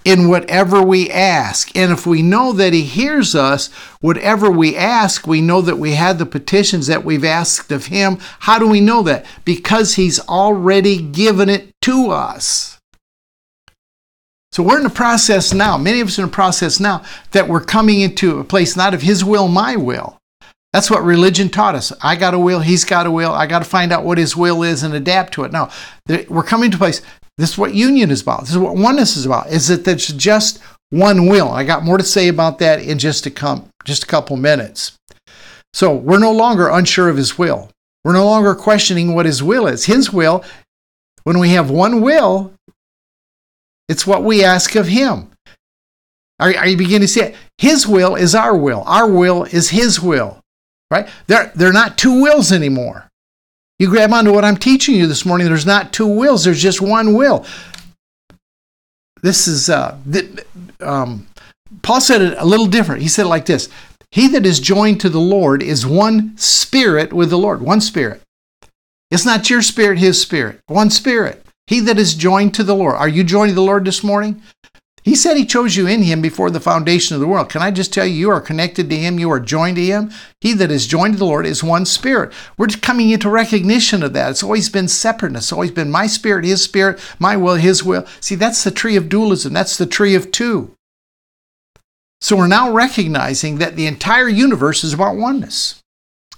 [0.05, 1.75] in whatever we ask.
[1.77, 3.69] And if we know that He hears us,
[4.01, 8.19] whatever we ask, we know that we had the petitions that we've asked of Him.
[8.41, 9.27] How do we know that?
[9.45, 12.79] Because He's already given it to us.
[14.53, 17.61] So we're in the process now, many of us in the process now, that we're
[17.61, 20.19] coming into a place not of His will, my will.
[20.72, 21.92] That's what religion taught us.
[22.00, 23.33] I got a will, he's got a will.
[23.33, 25.52] I got to find out what his will is and adapt to it.
[25.52, 25.68] No,
[26.28, 27.02] we're coming to place
[27.40, 28.40] this is what union is about.
[28.40, 29.48] This is what oneness is about.
[29.48, 31.48] Is that there's just one will.
[31.50, 34.92] I got more to say about that in just a com- just a couple minutes.
[35.72, 37.70] So we're no longer unsure of his will.
[38.04, 39.87] We're no longer questioning what his will is.
[39.87, 40.44] His will,
[41.24, 42.52] when we have one will,
[43.88, 45.30] it's what we ask of him.
[46.38, 47.37] Are, are you beginning to see it?
[47.56, 48.83] His will is our will.
[48.87, 50.39] Our will is his will.
[50.90, 51.09] Right?
[51.26, 53.09] They're, they're not two wills anymore.
[53.79, 55.46] You grab onto what I'm teaching you this morning.
[55.46, 57.46] There's not two wills, there's just one will.
[59.22, 59.96] This is, uh,
[60.81, 61.26] um,
[61.83, 63.03] Paul said it a little different.
[63.03, 63.68] He said it like this
[64.11, 68.22] He that is joined to the Lord is one spirit with the Lord, one spirit.
[69.11, 71.44] It's not your spirit, his spirit, one spirit.
[71.66, 72.96] He that is joined to the Lord.
[72.96, 74.42] Are you joined to the Lord this morning?
[75.03, 77.49] He said he chose you in him before the foundation of the world.
[77.49, 80.11] Can I just tell you, you are connected to him, you are joined to him.
[80.41, 82.33] He that is joined to the Lord is one spirit.
[82.59, 84.31] We're coming into recognition of that.
[84.31, 88.07] It's always been separateness, it's always been my spirit, his spirit, my will, his will.
[88.21, 90.75] See, that's the tree of dualism, that's the tree of two.
[92.21, 95.83] So we're now recognizing that the entire universe is about oneness,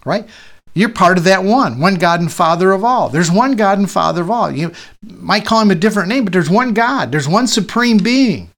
[0.04, 0.28] right?
[0.74, 3.08] You're part of that one, one God and Father of all.
[3.08, 4.50] There's one God and Father of all.
[4.50, 4.72] You
[5.02, 8.50] might call him a different name, but there's one God, there's one supreme being.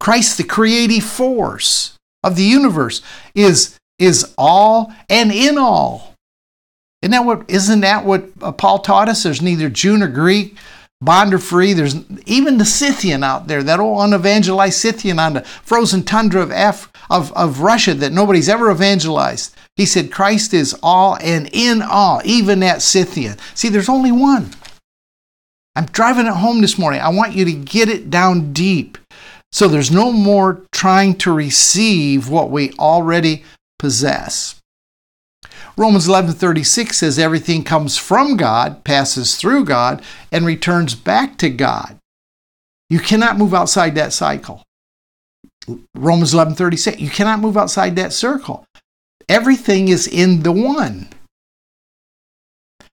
[0.00, 3.02] Christ, the creative force of the universe,
[3.34, 6.14] is, is all and in all.
[7.02, 9.22] Isn't that what, isn't that what uh, Paul taught us?
[9.22, 10.56] There's neither Jew nor Greek,
[11.02, 11.74] bond or free.
[11.74, 16.50] There's even the Scythian out there, that old unevangelized Scythian on the frozen tundra of,
[16.50, 19.54] Af- of, of Russia that nobody's ever evangelized.
[19.76, 23.36] He said, Christ is all and in all, even that Scythian.
[23.54, 24.50] See, there's only one.
[25.76, 27.00] I'm driving it home this morning.
[27.00, 28.96] I want you to get it down deep.
[29.54, 33.44] So there's no more trying to receive what we already
[33.78, 34.56] possess.
[35.76, 41.98] Romans 11:36 says everything comes from God, passes through God, and returns back to God.
[42.90, 44.64] You cannot move outside that cycle.
[45.94, 48.64] Romans 11:36, you cannot move outside that circle.
[49.28, 51.10] Everything is in the one.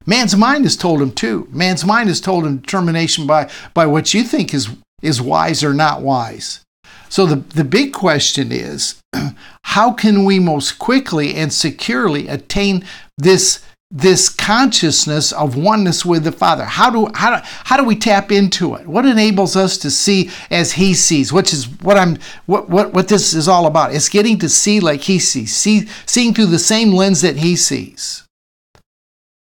[0.06, 1.48] Man's mind has told him too.
[1.52, 4.70] Man's mind has told him determination by, by what you think is,
[5.02, 6.64] is wise or not wise.
[7.10, 9.02] So the, the big question is
[9.64, 12.86] how can we most quickly and securely attain
[13.18, 16.64] this, this consciousness of oneness with the Father?
[16.64, 18.88] How do, how, do, how do we tap into it?
[18.88, 23.10] What enables us to see as He sees, which is what, I'm, what, what, what
[23.10, 23.94] this is all about?
[23.94, 27.58] It's getting to see like He sees, see, seeing through the same lens that He
[27.58, 28.24] sees.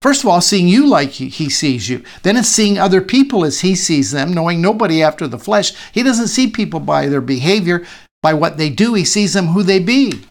[0.00, 2.04] First of all, seeing you like he, sees you.
[2.22, 5.72] Then it's seeing other people as he sees them, knowing nobody after the flesh.
[5.92, 7.84] He doesn't see people by their behavior,
[8.22, 8.94] by what they do.
[8.94, 10.22] He sees them who they be.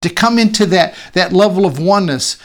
[0.00, 2.38] To come into that, that level of oneness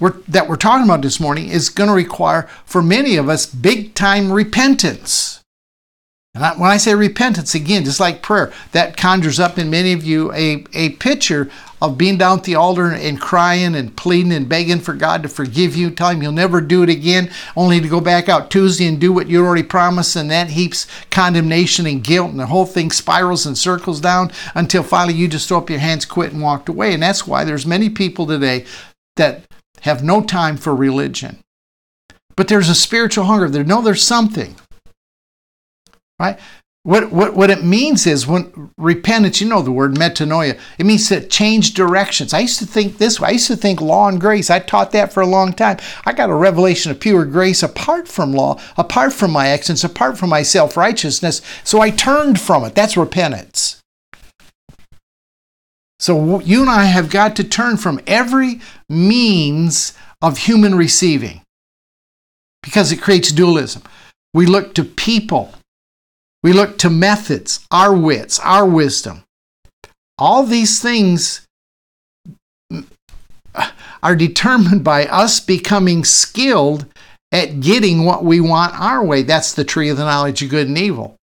[0.00, 3.46] we're, that we're talking about this morning is going to require, for many of us,
[3.46, 5.41] big time repentance.
[6.34, 9.92] And I, when I say repentance, again, just like prayer, that conjures up in many
[9.92, 11.50] of you a, a picture
[11.82, 15.28] of being down at the altar and crying and pleading and begging for God to
[15.28, 18.86] forgive you, telling him you'll never do it again, only to go back out Tuesday
[18.86, 22.64] and do what you already promised, and that heaps condemnation and guilt, and the whole
[22.66, 26.40] thing spirals and circles down until finally you just throw up your hands, quit, and
[26.40, 26.94] walked away.
[26.94, 28.64] And that's why there's many people today
[29.16, 29.42] that
[29.82, 31.40] have no time for religion.
[32.36, 33.50] But there's a spiritual hunger.
[33.50, 34.56] They know there's something
[36.18, 36.38] right?
[36.84, 41.08] What, what, what it means is when repentance, you know the word metanoia, it means
[41.08, 42.34] to change directions.
[42.34, 43.28] I used to think this way.
[43.28, 44.50] I used to think law and grace.
[44.50, 45.78] I taught that for a long time.
[46.04, 50.18] I got a revelation of pure grace apart from law, apart from my actions, apart
[50.18, 51.40] from my self righteousness.
[51.62, 52.74] So I turned from it.
[52.74, 53.80] That's repentance.
[56.00, 61.42] So you and I have got to turn from every means of human receiving
[62.60, 63.84] because it creates dualism.
[64.34, 65.54] We look to people
[66.42, 69.24] we look to methods, our wits, our wisdom.
[70.18, 71.46] All these things
[74.02, 76.86] are determined by us becoming skilled
[77.30, 79.22] at getting what we want our way.
[79.22, 81.16] That's the tree of the knowledge of good and evil.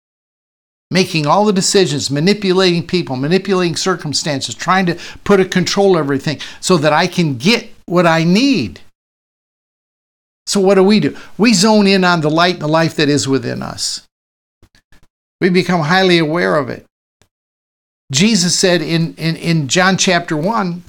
[0.90, 6.40] Making all the decisions, manipulating people, manipulating circumstances, trying to put a control over everything
[6.62, 8.80] so that I can get what I need.
[10.46, 11.18] So, what do we do?
[11.38, 14.07] We zone in on the light and the life that is within us.
[15.40, 16.86] We become highly aware of it.
[18.12, 20.84] Jesus said in, in, in John chapter 1,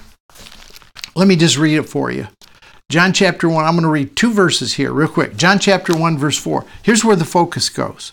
[1.17, 2.29] let me just read it for you.
[2.91, 5.37] John chapter 1, I'm going to read two verses here real quick.
[5.37, 6.65] John chapter 1, verse 4.
[6.83, 8.13] Here's where the focus goes.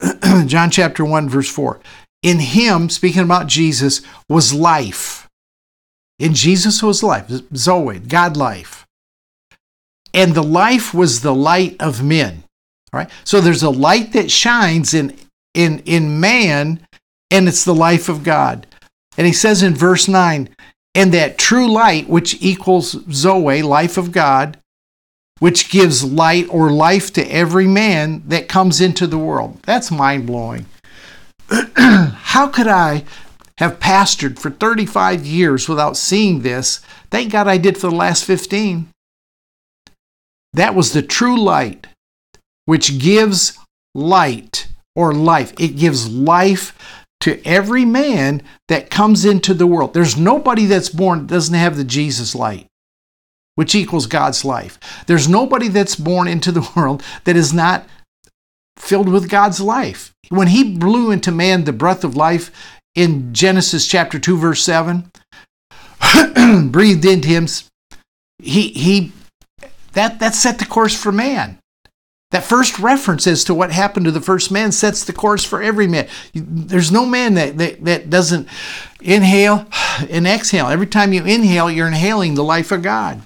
[0.46, 1.78] John chapter 1, verse 4.
[2.22, 5.28] In him, speaking about Jesus, was life.
[6.18, 8.86] In Jesus was life, Zoe, God life.
[10.12, 12.44] And the life was the light of men.
[12.92, 13.10] All right?
[13.24, 15.16] So there's a light that shines in
[15.54, 16.86] in, in man,
[17.30, 18.66] and it's the life of God.
[19.16, 20.48] And he says in verse 9,
[20.94, 24.58] and that true light, which equals Zoe, life of God,
[25.38, 29.58] which gives light or life to every man that comes into the world.
[29.62, 30.66] That's mind blowing.
[31.76, 33.04] How could I
[33.58, 36.80] have pastored for 35 years without seeing this?
[37.10, 38.88] Thank God I did for the last 15.
[40.52, 41.86] That was the true light,
[42.66, 43.58] which gives
[43.94, 44.66] light
[45.00, 45.54] or life.
[45.58, 46.76] It gives life
[47.20, 49.94] to every man that comes into the world.
[49.94, 52.66] There's nobody that's born that doesn't have the Jesus light,
[53.54, 54.78] which equals God's life.
[55.06, 57.88] There's nobody that's born into the world that is not
[58.76, 60.12] filled with God's life.
[60.28, 62.50] When he blew into man the breath of life
[62.94, 65.10] in Genesis chapter 2 verse 7,
[66.70, 67.46] breathed into him,
[68.38, 69.12] he he
[69.92, 71.59] that that set the course for man.
[72.30, 75.60] That first reference as to what happened to the first man sets the course for
[75.60, 76.08] every man.
[76.32, 78.48] There's no man that, that, that doesn't
[79.00, 79.66] inhale
[80.10, 80.68] and exhale.
[80.68, 83.22] Every time you inhale, you're inhaling the life of God.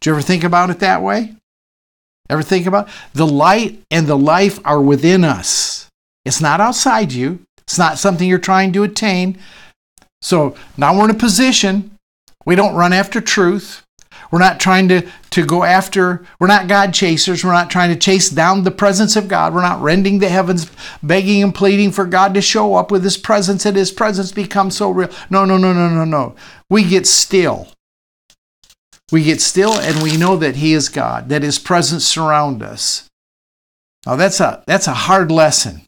[0.00, 1.34] Do you ever think about it that way?
[2.28, 2.94] Ever think about it?
[3.12, 5.88] the light and the life are within us.
[6.24, 7.40] It's not outside you.
[7.58, 9.38] It's not something you're trying to attain.
[10.22, 11.96] So now we're in a position.
[12.44, 13.85] We don't run after truth.
[14.30, 17.44] We're not trying to, to go after, we're not God chasers.
[17.44, 19.54] We're not trying to chase down the presence of God.
[19.54, 20.70] We're not rending the heavens,
[21.02, 24.76] begging and pleading for God to show up with His presence and His presence becomes
[24.76, 25.10] so real.
[25.30, 26.34] No, no, no, no, no, no.
[26.68, 27.68] We get still.
[29.12, 33.08] We get still and we know that He is God, that His presence surrounds us.
[34.04, 35.82] Now that's a that's a hard lesson.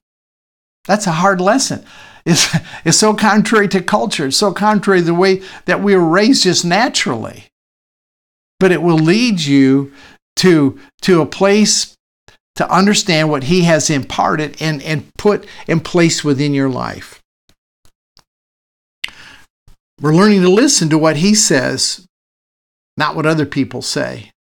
[0.87, 1.85] That's a hard lesson.
[2.25, 4.27] It's, it's so contrary to culture.
[4.27, 7.48] It's so contrary to the way that we were raised just naturally.
[8.61, 9.93] But it will lead you
[10.37, 11.97] to, to a place
[12.57, 17.21] to understand what He has imparted and, and put in place within your life.
[20.01, 22.07] We're learning to listen to what He says,
[22.97, 24.33] not what other people say.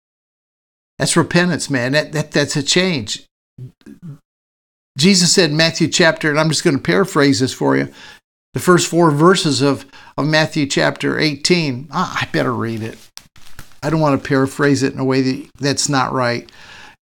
[0.98, 1.92] That's repentance, man.
[1.92, 3.24] That, that, that's a change.
[4.98, 7.94] Jesus said in Matthew chapter, and I'm just going to paraphrase this for you,
[8.54, 9.86] the first four verses of,
[10.18, 11.90] of Matthew chapter 18.
[11.92, 12.98] Ah, I better read it.
[13.84, 16.50] I don't want to paraphrase it in a way that, that's not right.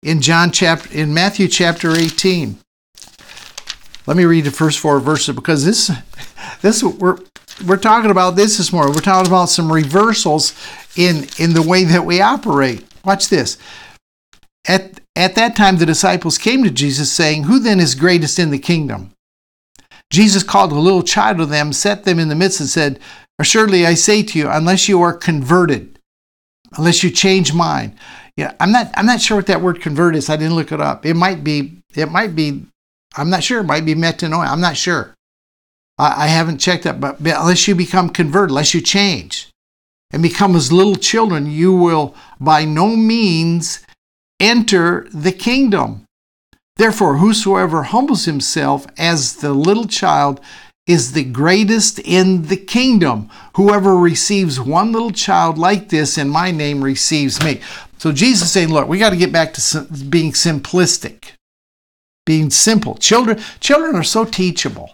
[0.03, 2.57] In John chapter in Matthew chapter 18.
[4.07, 5.91] Let me read the first four verses because this
[6.61, 7.17] this we're
[7.65, 8.93] we're talking about this this morning.
[8.93, 10.53] We're talking about some reversals
[10.95, 12.85] in in the way that we operate.
[13.03, 13.57] Watch this.
[14.67, 18.51] At at that time, the disciples came to Jesus, saying, Who then is greatest in
[18.51, 19.11] the kingdom?
[20.11, 22.99] Jesus called a little child to them, set them in the midst, and said,
[23.39, 25.94] Assuredly, I say to you, unless you are converted,
[26.77, 27.95] unless you change mind.
[28.37, 28.91] Yeah, I'm not.
[28.95, 30.29] I'm not sure what that word "convert" is.
[30.29, 31.05] I didn't look it up.
[31.05, 31.81] It might be.
[31.95, 32.65] It might be.
[33.15, 33.61] I'm not sure.
[33.61, 34.47] It might be metanoia.
[34.47, 35.13] I'm not sure.
[35.97, 36.99] I, I haven't checked that.
[36.99, 39.49] But, but unless you become converted, unless you change
[40.11, 43.85] and become as little children, you will by no means
[44.39, 46.05] enter the kingdom.
[46.77, 50.41] Therefore, whosoever humbles himself as the little child
[50.87, 53.29] is the greatest in the kingdom.
[53.55, 57.61] Whoever receives one little child like this in my name receives me.
[57.97, 61.31] So Jesus saying, look, we got to get back to being simplistic,
[62.25, 62.95] being simple.
[62.95, 64.91] Children, children are so teachable.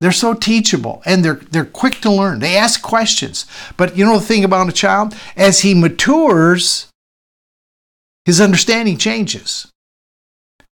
[0.00, 2.38] They're so teachable and they're they're quick to learn.
[2.38, 3.44] They ask questions.
[3.76, 6.88] But you know the thing about a child, as he matures,
[8.24, 9.70] his understanding changes.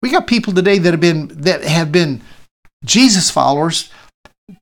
[0.00, 2.22] We got people today that have been that have been
[2.84, 3.90] Jesus followers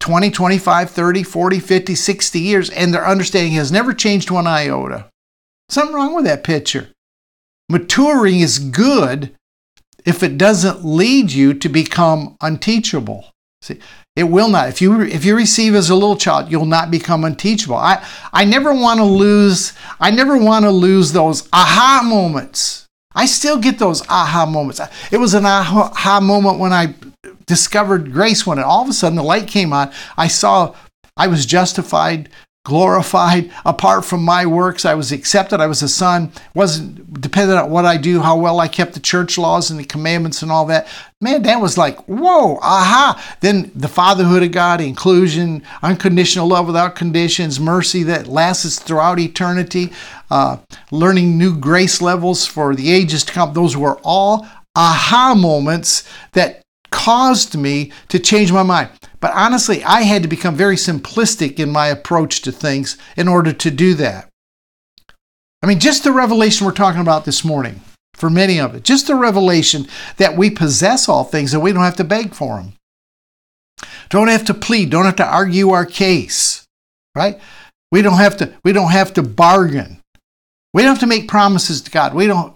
[0.01, 5.09] 20, 25, 30, 40, 50, 60 years and their understanding has never changed one iota.
[5.69, 6.89] Something wrong with that picture.
[7.69, 9.35] Maturing is good
[10.05, 13.27] if it doesn't lead you to become unteachable.
[13.63, 13.81] See,
[14.15, 14.69] it will not.
[14.69, 17.77] If you if you receive as a little child, you'll not become unteachable.
[17.77, 22.87] I I never want to lose I never want to lose those aha moments.
[23.15, 24.81] I still get those aha moments.
[25.11, 26.95] It was an aha moment when I
[27.47, 29.93] discovered grace when all of a sudden the light came on.
[30.17, 30.75] I saw
[31.17, 32.29] I was justified
[32.67, 33.49] glorified.
[33.65, 35.61] Apart from my works i was accepted.
[35.61, 36.33] I was a son.
[36.53, 39.85] Wasn't dependent on what i do how well i kept the church laws and the
[39.85, 40.89] commandments and all that.
[41.21, 43.37] Man that was like whoa aha.
[43.41, 49.93] Then the fatherhood of god inclusion unconditional love without conditions mercy that lasts throughout eternity
[50.29, 50.57] uh,
[50.91, 53.53] learning new grace levels for the ages to come.
[53.53, 56.03] Those were all aha moments
[56.33, 56.63] that
[56.97, 58.89] caused me to change my mind
[59.21, 63.53] but honestly, I had to become very simplistic in my approach to things in order
[63.53, 64.29] to do that.
[65.63, 67.81] I mean, just the revelation we're talking about this morning,
[68.15, 69.89] for many of it, just the revelation
[70.19, 72.75] that we possess all things and we don't have to beg for them.
[74.11, 76.65] Don't have to plead, don't have to argue our case,
[77.15, 77.41] right?
[77.91, 79.99] We don't have to we don't have to bargain.
[80.73, 82.15] We don't have to make promises to God.
[82.15, 82.55] We don't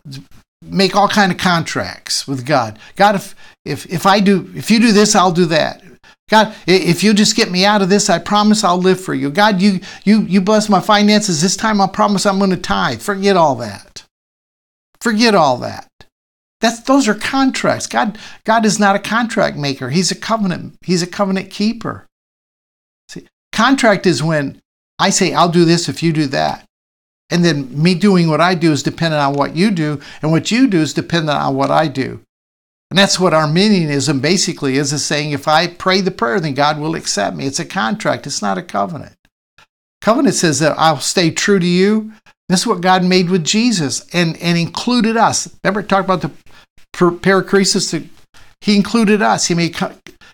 [0.63, 2.79] make all kind of contracts with God.
[2.97, 3.35] God, if
[3.65, 5.83] if if I do if you do this, I'll do that.
[6.31, 9.31] God, if you just get me out of this, I promise I'll live for you.
[9.31, 11.81] God, you you you bless my finances this time.
[11.81, 13.01] I promise I'm going to tithe.
[13.01, 14.05] Forget all that.
[15.01, 15.89] Forget all that.
[16.61, 17.87] That's those are contracts.
[17.87, 19.91] God God is not a contract maker.
[19.91, 20.77] He's a covenant.
[20.83, 22.07] He's a covenant keeper.
[23.09, 24.61] See, contract is when
[24.99, 26.65] I say I'll do this if you do that.
[27.31, 30.51] And then me doing what I do is dependent on what you do, and what
[30.51, 32.21] you do is dependent on what I do.
[32.91, 36.81] And that's what Arminianism basically is, is saying if I pray the prayer, then God
[36.81, 37.47] will accept me.
[37.47, 39.15] It's a contract, it's not a covenant.
[40.01, 42.13] Covenant says that I'll stay true to you.
[42.49, 45.55] This is what God made with Jesus and, and included us.
[45.63, 46.33] Remember, talk about the
[46.93, 48.09] perichoresis.
[48.61, 49.47] He included us.
[49.47, 49.77] He made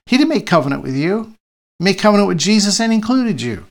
[0.06, 1.34] he didn't make covenant with you.
[1.78, 3.66] He made covenant with Jesus and included you.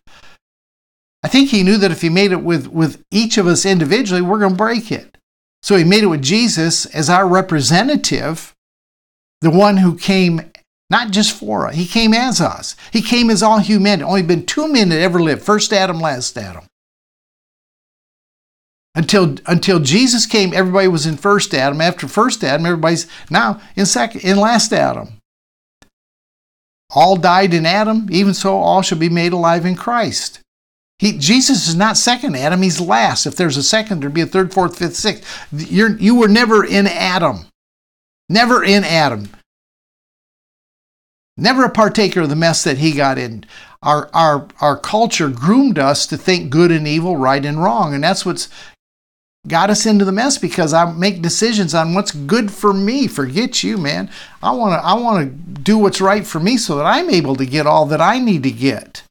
[1.24, 4.22] I think he knew that if he made it with, with each of us individually,
[4.22, 5.18] we're going to break it.
[5.64, 8.55] So he made it with Jesus as our representative
[9.46, 10.42] the one who came
[10.90, 12.76] not just for us, he came as us.
[12.92, 14.04] He came as all humanity.
[14.04, 16.64] Only been two men that ever lived first Adam, last Adam.
[18.96, 21.80] Until, until Jesus came, everybody was in first Adam.
[21.80, 25.20] After first Adam, everybody's now in second in last Adam.
[26.96, 30.40] All died in Adam, even so all shall be made alive in Christ.
[30.98, 33.26] He, Jesus is not second Adam, he's last.
[33.26, 35.46] If there's a second, there'd be a third, fourth, fifth, sixth.
[35.52, 37.46] You're, you were never in Adam.
[38.30, 39.30] Never in Adam.
[41.38, 43.46] never a partaker of the mess that he got in.
[43.84, 47.94] Our, our, our culture groomed us to think good and evil, right and wrong.
[47.94, 48.50] And that's what's
[49.48, 53.08] got us into the mess because I make decisions on what's good for me.
[53.08, 54.10] Forget you, man.
[54.42, 57.36] I want to I want to do what's right for me so that I'm able
[57.36, 59.04] to get all that I need to get.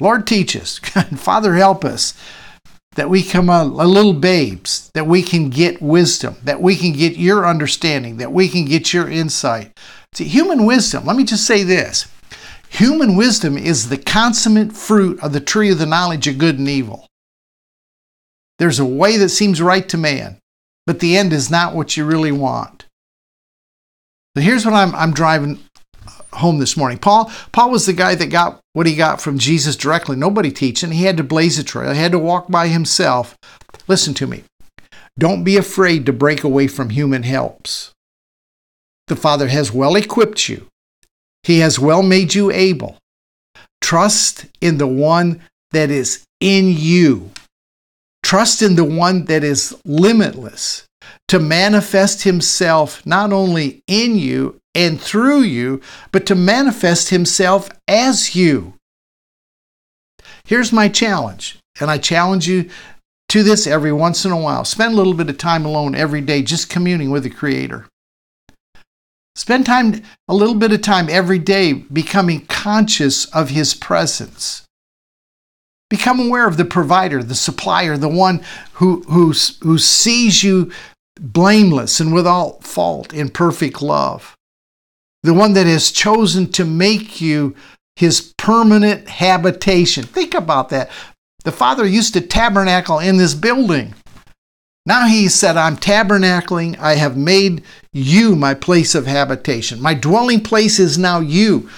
[0.00, 0.78] Lord teach us.
[1.16, 2.14] Father help us
[2.98, 7.16] that we come a, little babes, that we can get wisdom, that we can get
[7.16, 9.78] your understanding, that we can get your insight.
[10.14, 12.08] See, human wisdom, let me just say this.
[12.70, 16.68] Human wisdom is the consummate fruit of the tree of the knowledge of good and
[16.68, 17.06] evil.
[18.58, 20.40] There's a way that seems right to man,
[20.84, 22.86] but the end is not what you really want.
[24.36, 25.60] So here's what I'm, I'm driving
[26.32, 26.98] home this morning.
[26.98, 30.16] Paul, Paul was the guy that got what he got from Jesus directly.
[30.16, 30.92] Nobody teaching.
[30.92, 31.92] He had to blaze a trail.
[31.92, 33.36] He had to walk by himself.
[33.86, 34.44] Listen to me.
[35.18, 37.92] Don't be afraid to break away from human helps.
[39.08, 40.66] The Father has well equipped you.
[41.42, 42.98] He has well made you able.
[43.80, 47.30] Trust in the one that is in you.
[48.22, 50.86] Trust in the one that is limitless
[51.28, 55.80] to manifest himself not only in you and through you,
[56.12, 58.74] but to manifest himself as you.
[60.44, 62.70] Here's my challenge, and I challenge you
[63.30, 64.64] to this every once in a while.
[64.64, 67.86] Spend a little bit of time alone every day just communing with the Creator.
[69.34, 74.64] Spend time, a little bit of time every day becoming conscious of His presence.
[75.90, 80.70] Become aware of the provider, the supplier, the one who, who, who sees you
[81.18, 84.36] blameless and without fault in perfect love.
[85.22, 87.54] The one that has chosen to make you
[87.96, 90.04] his permanent habitation.
[90.04, 90.90] Think about that.
[91.44, 93.94] The Father used to tabernacle in this building.
[94.86, 96.78] Now he said, I'm tabernacling.
[96.78, 97.62] I have made
[97.92, 99.82] you my place of habitation.
[99.82, 101.68] My dwelling place is now you.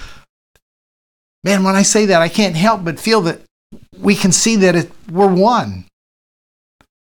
[1.43, 3.41] Man, when I say that, I can't help but feel that
[3.97, 5.85] we can see that it, we're one.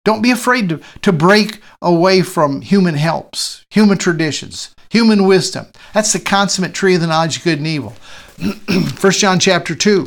[0.04, 5.66] Don't be afraid to, to break away from human helps, human traditions, human wisdom.
[5.94, 7.94] That's the consummate tree of the knowledge of good and evil.
[9.00, 10.06] 1 John chapter 2.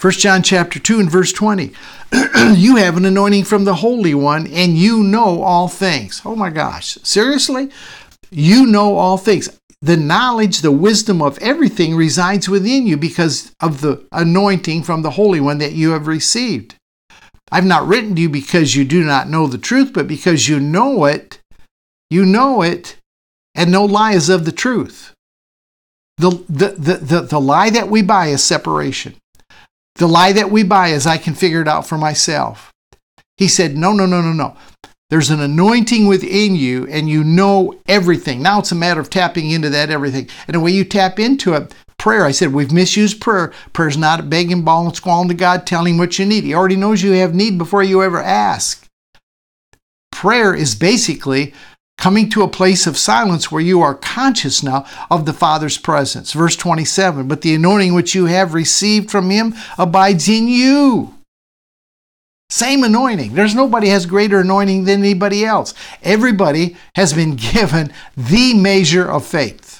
[0.00, 1.72] 1 John chapter 2 and verse 20.
[2.54, 6.22] you have an anointing from the Holy One, and you know all things.
[6.24, 6.96] Oh my gosh.
[7.02, 7.68] Seriously?
[8.30, 9.48] You know all things
[9.82, 15.10] the knowledge, the wisdom of everything resides within you because of the anointing from the
[15.10, 16.76] Holy One that you have received.
[17.52, 20.58] I've not written to you because you do not know the truth, but because you
[20.58, 21.38] know it,
[22.14, 22.96] you know it,
[23.54, 25.12] and no lie is of the truth.
[26.18, 29.16] The, the, the, the, the lie that we buy is separation.
[29.96, 32.72] The lie that we buy is I can figure it out for myself.
[33.36, 34.56] He said, No, no, no, no, no.
[35.10, 38.42] There's an anointing within you and you know everything.
[38.42, 40.28] Now it's a matter of tapping into that everything.
[40.46, 43.52] And the way you tap into it, prayer, I said we've misused prayer.
[43.72, 46.44] Prayer's not begging, bawling, squalling to God, telling Him what you need.
[46.44, 48.86] He already knows you have need before you ever ask.
[50.10, 51.54] Prayer is basically
[51.96, 56.32] coming to a place of silence where you are conscious now of the Father's presence.
[56.32, 61.14] Verse 27 But the anointing which you have received from Him abides in you
[62.54, 63.34] same anointing.
[63.34, 65.74] There's nobody has greater anointing than anybody else.
[66.04, 69.73] Everybody has been given the measure of faith.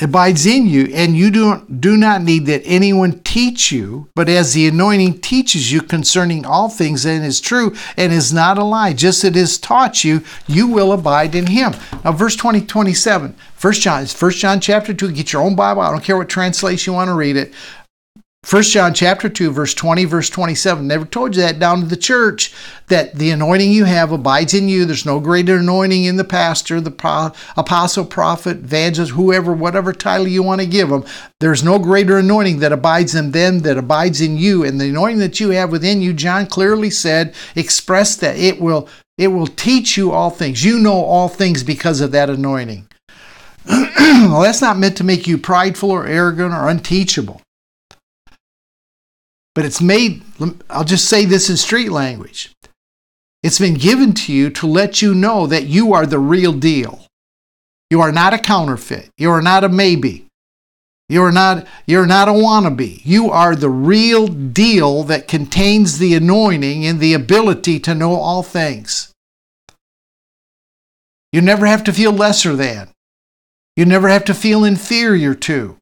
[0.00, 4.52] Abides in you, and you do, do not need that anyone teach you, but as
[4.52, 8.92] the anointing teaches you concerning all things and is true and is not a lie,
[8.92, 11.74] just as it is taught you, you will abide in him.
[12.04, 15.82] Now, verse 20, 27, 1 John, 1 John chapter 2, get your own Bible.
[15.82, 17.54] I don't care what translation you want to read it.
[18.48, 21.96] 1 John chapter 2 verse 20 verse 27 never told you that down to the
[21.96, 22.54] church
[22.86, 24.84] that the anointing you have abides in you.
[24.84, 30.28] There's no greater anointing in the pastor the pro- apostle prophet evangelist whoever whatever title
[30.28, 31.04] you want to give them
[31.40, 34.62] there's no greater anointing that abides in them that abides in you.
[34.62, 38.88] And the anointing that you have within you John clearly said expressed that it will
[39.18, 40.64] it will teach you all things.
[40.64, 42.86] You know all things because of that anointing.
[44.06, 47.42] Well that's not meant to make you prideful or arrogant or unteachable
[49.56, 50.22] but it's made,
[50.68, 52.52] I'll just say this in street language.
[53.42, 57.06] It's been given to you to let you know that you are the real deal.
[57.88, 59.08] You are not a counterfeit.
[59.16, 60.26] You are not a maybe.
[61.08, 63.00] You're not, you're not a wannabe.
[63.02, 68.42] You are the real deal that contains the anointing and the ability to know all
[68.42, 69.10] things.
[71.32, 72.90] You never have to feel lesser than.
[73.74, 75.78] You never have to feel inferior to.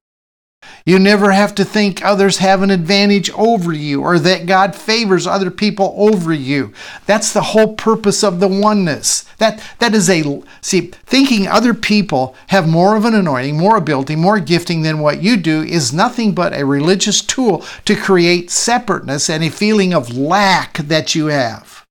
[0.87, 5.27] You never have to think others have an advantage over you or that God favors
[5.27, 6.73] other people over you.
[7.07, 9.25] That's the whole purpose of the oneness.
[9.39, 14.17] That that is a see thinking other people have more of an anointing, more ability,
[14.17, 19.31] more gifting than what you do is nothing but a religious tool to create separateness
[19.31, 21.87] and a feeling of lack that you have.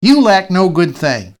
[0.00, 1.34] You lack no good thing.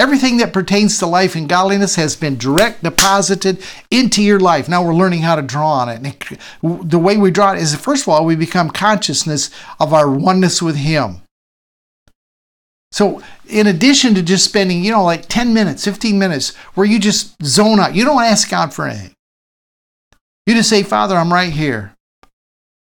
[0.00, 4.66] Everything that pertains to life and godliness has been direct deposited into your life.
[4.66, 6.00] Now we're learning how to draw on it.
[6.62, 10.10] And the way we draw it is, first of all, we become consciousness of our
[10.10, 11.20] oneness with Him.
[12.92, 16.98] So, in addition to just spending, you know, like 10 minutes, 15 minutes, where you
[16.98, 19.12] just zone out, you don't ask God for anything.
[20.46, 21.94] You just say, Father, I'm right here.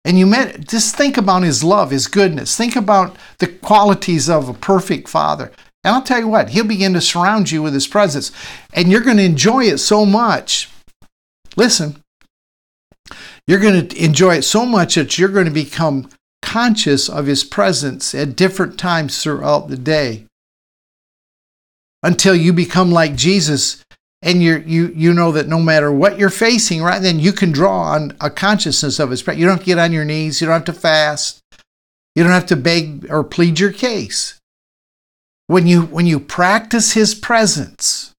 [0.06, 2.56] And you met, just think about His love, His goodness.
[2.56, 5.52] Think about the qualities of a perfect Father.
[5.84, 8.32] And I'll tell you what, he'll begin to surround you with his presence.
[8.72, 10.70] And you're going to enjoy it so much.
[11.56, 12.02] Listen,
[13.46, 16.08] you're going to enjoy it so much that you're going to become
[16.40, 20.24] conscious of his presence at different times throughout the day
[22.02, 23.82] until you become like Jesus
[24.22, 27.50] and you you you know that no matter what you're facing right then you can
[27.50, 30.40] draw on a consciousness of his presence you don't have to get on your knees
[30.40, 31.40] you don't have to fast
[32.14, 34.40] you don't have to beg or plead your case
[35.46, 38.12] when you when you practice his presence.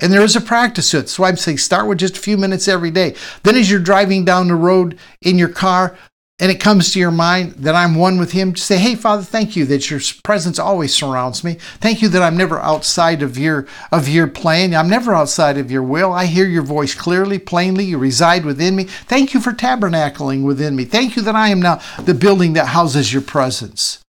[0.00, 1.08] And there is a practice to it.
[1.08, 3.14] So i'm saying start with just a few minutes every day.
[3.42, 5.96] Then as you're driving down the road in your car
[6.38, 9.54] and it comes to your mind that i'm one with him say hey father thank
[9.54, 11.58] you that your presence always surrounds me.
[11.78, 14.74] Thank you that i'm never outside of your of your plan.
[14.74, 16.12] I'm never outside of your will.
[16.12, 17.84] I hear your voice clearly plainly.
[17.84, 18.84] You reside within me.
[18.84, 20.86] Thank you for tabernacling within me.
[20.86, 24.01] Thank you that i am now the building that houses your presence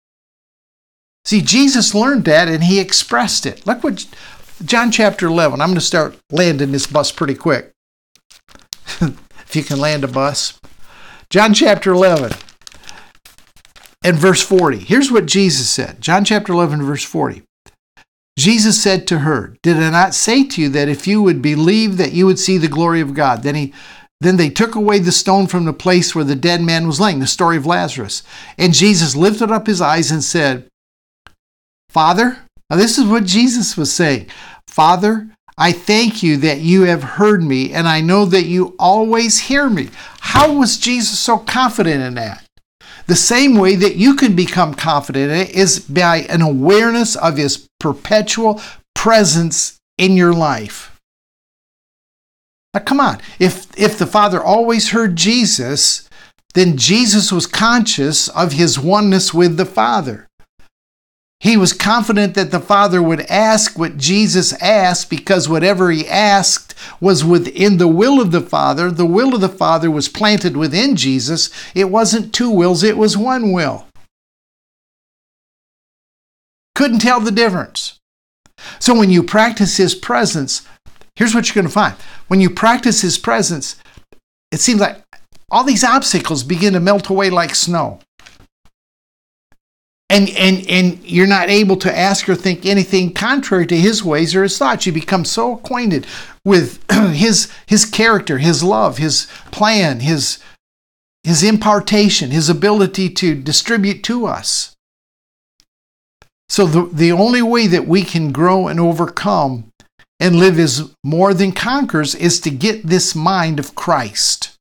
[1.24, 3.66] See, Jesus learned that and he expressed it.
[3.66, 4.06] Look what
[4.64, 5.60] John chapter 11.
[5.60, 7.72] I'm going to start landing this bus pretty quick.
[9.00, 10.60] if you can land a bus.
[11.30, 12.32] John chapter 11
[14.04, 14.78] and verse 40.
[14.78, 16.00] Here's what Jesus said.
[16.00, 17.42] John chapter 11, verse 40.
[18.38, 21.98] Jesus said to her, Did I not say to you that if you would believe
[21.98, 23.42] that you would see the glory of God?
[23.42, 23.74] Then he
[24.20, 27.18] then they took away the stone from the place where the dead man was laying,
[27.18, 28.22] the story of Lazarus.
[28.56, 30.68] And Jesus lifted up his eyes and said,
[31.92, 32.38] Father,
[32.70, 34.28] now this is what Jesus was saying
[34.66, 35.28] Father,
[35.58, 39.68] I thank you that you have heard me, and I know that you always hear
[39.68, 39.90] me.
[40.20, 42.44] How was Jesus so confident in that?
[43.06, 47.36] The same way that you can become confident in it is by an awareness of
[47.36, 48.62] his perpetual
[48.94, 50.98] presence in your life.
[52.72, 53.20] Now, come on.
[53.38, 56.08] If, if the Father always heard Jesus,
[56.54, 60.28] then Jesus was conscious of his oneness with the Father.
[61.42, 66.72] He was confident that the Father would ask what Jesus asked because whatever he asked
[67.00, 68.92] was within the will of the Father.
[68.92, 71.50] The will of the Father was planted within Jesus.
[71.74, 73.86] It wasn't two wills, it was one will.
[76.76, 77.98] Couldn't tell the difference.
[78.78, 80.64] So when you practice His presence,
[81.16, 81.96] here's what you're going to find.
[82.28, 83.74] When you practice His presence,
[84.52, 85.02] it seems like
[85.50, 87.98] all these obstacles begin to melt away like snow
[90.12, 94.34] and and and you're not able to ask or think anything contrary to his ways
[94.34, 96.06] or his thoughts you become so acquainted
[96.44, 100.38] with his his character his love his plan his
[101.24, 104.76] his impartation his ability to distribute to us
[106.48, 109.72] so the, the only way that we can grow and overcome
[110.20, 114.56] and live as more than conquerors is to get this mind of Christ.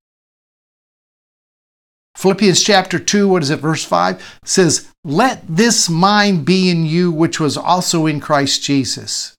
[2.15, 7.11] Philippians chapter 2, what is it, verse 5 says, Let this mind be in you,
[7.11, 9.35] which was also in Christ Jesus.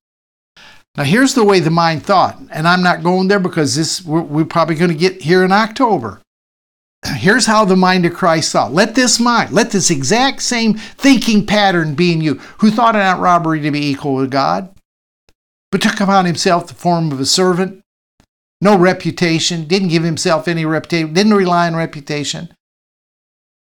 [0.97, 4.21] Now, here's the way the mind thought, and I'm not going there because this we're,
[4.21, 6.21] we're probably going to get here in October.
[7.17, 8.73] Here's how the mind of Christ thought.
[8.73, 13.21] Let this mind, let this exact same thinking pattern be in you, who thought not
[13.21, 14.73] robbery to be equal with God,
[15.71, 17.83] but took upon himself the form of a servant,
[18.61, 22.55] no reputation, didn't give himself any reputation, didn't rely on reputation,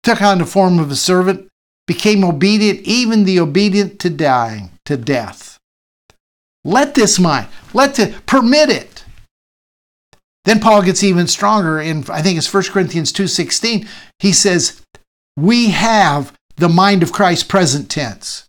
[0.08, 1.50] took on the form of a servant,
[1.86, 5.58] became obedient, even the obedient to dying, to death.
[6.64, 9.04] Let this mind, let the permit it.
[10.46, 13.86] Then Paul gets even stronger in I think it's 1 Corinthians 2:16.
[14.20, 14.82] He says,
[15.36, 18.47] "We have the mind of Christ present tense."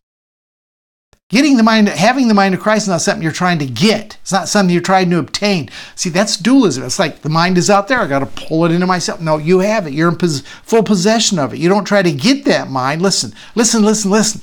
[1.31, 4.17] Getting the mind, having the mind of Christ is not something you're trying to get.
[4.23, 5.69] It's not something you're trying to obtain.
[5.95, 6.85] See, that's dualism.
[6.85, 8.01] It's like the mind is out there.
[8.01, 9.21] I got to pull it into myself.
[9.21, 9.93] No, you have it.
[9.93, 11.59] You're in pos- full possession of it.
[11.59, 13.03] You don't try to get that mind.
[13.03, 14.41] Listen, listen, listen, listen.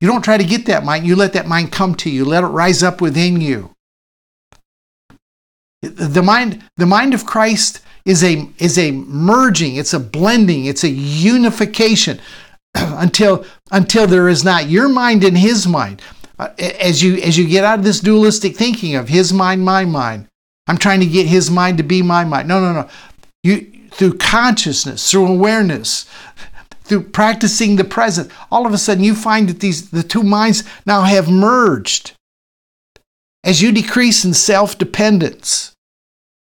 [0.00, 1.04] You don't try to get that mind.
[1.04, 2.24] You let that mind come to you.
[2.24, 3.72] Let it rise up within you.
[5.82, 10.84] The mind, the mind of Christ is a is a merging, it's a blending, it's
[10.84, 12.20] a unification
[12.74, 16.02] until until there is not your mind and his mind.
[16.40, 19.84] Uh, as you as you get out of this dualistic thinking of his mind, my
[19.84, 20.26] mind,
[20.66, 22.48] I'm trying to get his mind to be my mind.
[22.48, 22.88] No, no, no.
[23.42, 26.08] You through consciousness, through awareness,
[26.84, 30.64] through practicing the present, all of a sudden you find that these the two minds
[30.86, 32.12] now have merged.
[33.44, 35.72] As you decrease in self-dependence,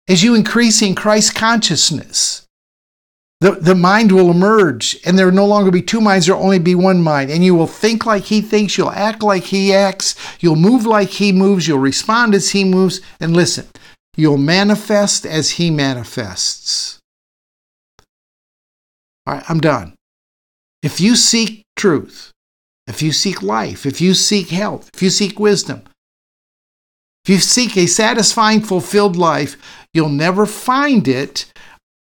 [0.08, 2.45] as you increase in Christ consciousness,
[3.40, 6.42] the, the mind will emerge and there will no longer be two minds, there will
[6.42, 7.30] only be one mind.
[7.30, 11.10] And you will think like he thinks, you'll act like he acts, you'll move like
[11.10, 13.00] he moves, you'll respond as he moves.
[13.20, 13.66] And listen,
[14.16, 16.98] you'll manifest as he manifests.
[19.26, 19.94] All right, I'm done.
[20.82, 22.32] If you seek truth,
[22.86, 25.82] if you seek life, if you seek health, if you seek wisdom,
[27.24, 29.56] if you seek a satisfying, fulfilled life,
[29.92, 31.52] you'll never find it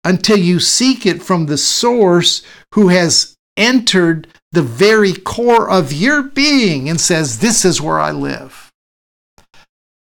[0.05, 2.43] until you seek it from the source
[2.75, 8.11] who has entered the very core of your being and says, This is where I
[8.11, 8.71] live.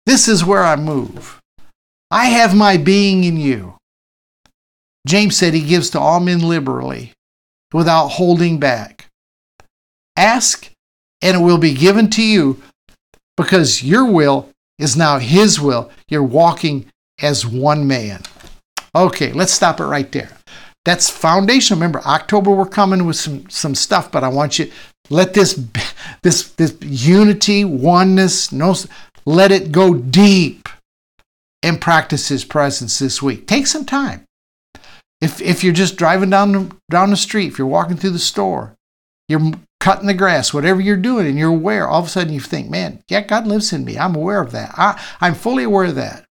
[0.06, 1.40] This is where I move.
[2.10, 3.76] I have my being in you.
[5.06, 7.12] James said he gives to all men liberally
[7.72, 9.08] without holding back.
[10.16, 10.70] Ask,
[11.22, 12.62] and it will be given to you
[13.36, 15.90] because your will is now his will.
[16.08, 16.86] You're walking
[17.20, 18.22] as one man.
[18.94, 20.30] Okay, let's stop it right there.
[20.84, 21.76] That's foundation.
[21.76, 24.70] Remember, October we're coming with some some stuff, but I want you
[25.10, 25.54] let this
[26.22, 28.74] this this unity, oneness, no
[29.26, 30.68] let it go deep
[31.62, 33.46] and practice his presence this week.
[33.46, 34.24] Take some time.
[35.20, 38.18] If if you're just driving down the, down the street, if you're walking through the
[38.18, 38.74] store,
[39.28, 42.40] you're cutting the grass, whatever you're doing, and you're aware, all of a sudden you
[42.40, 43.98] think, man, yeah, God lives in me.
[43.98, 44.74] I'm aware of that.
[44.76, 46.26] I, I'm fully aware of that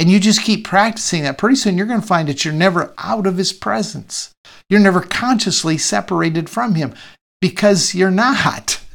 [0.00, 2.94] and you just keep practicing that, pretty soon you're going to find that you're never
[2.96, 4.32] out of His presence.
[4.70, 6.94] You're never consciously separated from Him
[7.42, 8.80] because you're not.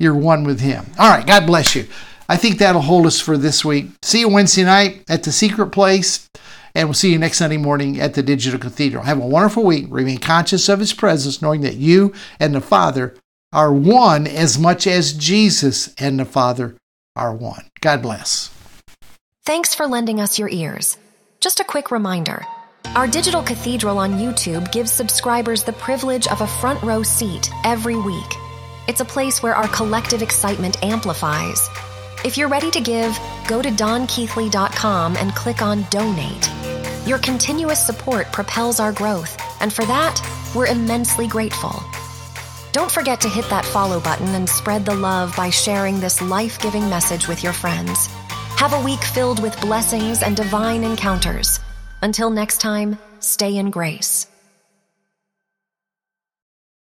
[0.00, 0.86] You're one with Him.
[0.98, 1.86] All right, God bless you.
[2.28, 3.86] I think that'll hold us for this week.
[4.02, 6.28] See you Wednesday night at the secret place,
[6.74, 9.04] and we'll see you next Sunday morning at the Digital Cathedral.
[9.04, 9.86] Have a wonderful week.
[9.88, 13.14] Remain conscious of His presence, knowing that you and the Father
[13.52, 16.76] are one as much as Jesus and the Father
[17.14, 17.70] are one.
[17.80, 18.50] God bless.
[19.46, 20.96] Thanks for lending us your ears.
[21.38, 22.46] Just a quick reminder
[22.96, 27.96] our digital cathedral on YouTube gives subscribers the privilege of a front row seat every
[27.96, 28.36] week.
[28.88, 31.68] It's a place where our collective excitement amplifies.
[32.24, 36.50] If you're ready to give, go to donkeathley.com and click on Donate.
[37.06, 40.22] Your continuous support propels our growth, and for that,
[40.54, 41.82] we're immensely grateful.
[42.72, 46.58] Don't forget to hit that follow button and spread the love by sharing this life
[46.60, 48.08] giving message with your friends.
[48.56, 51.60] Have a week filled with blessings and divine encounters.
[52.02, 54.26] Until next time, stay in grace.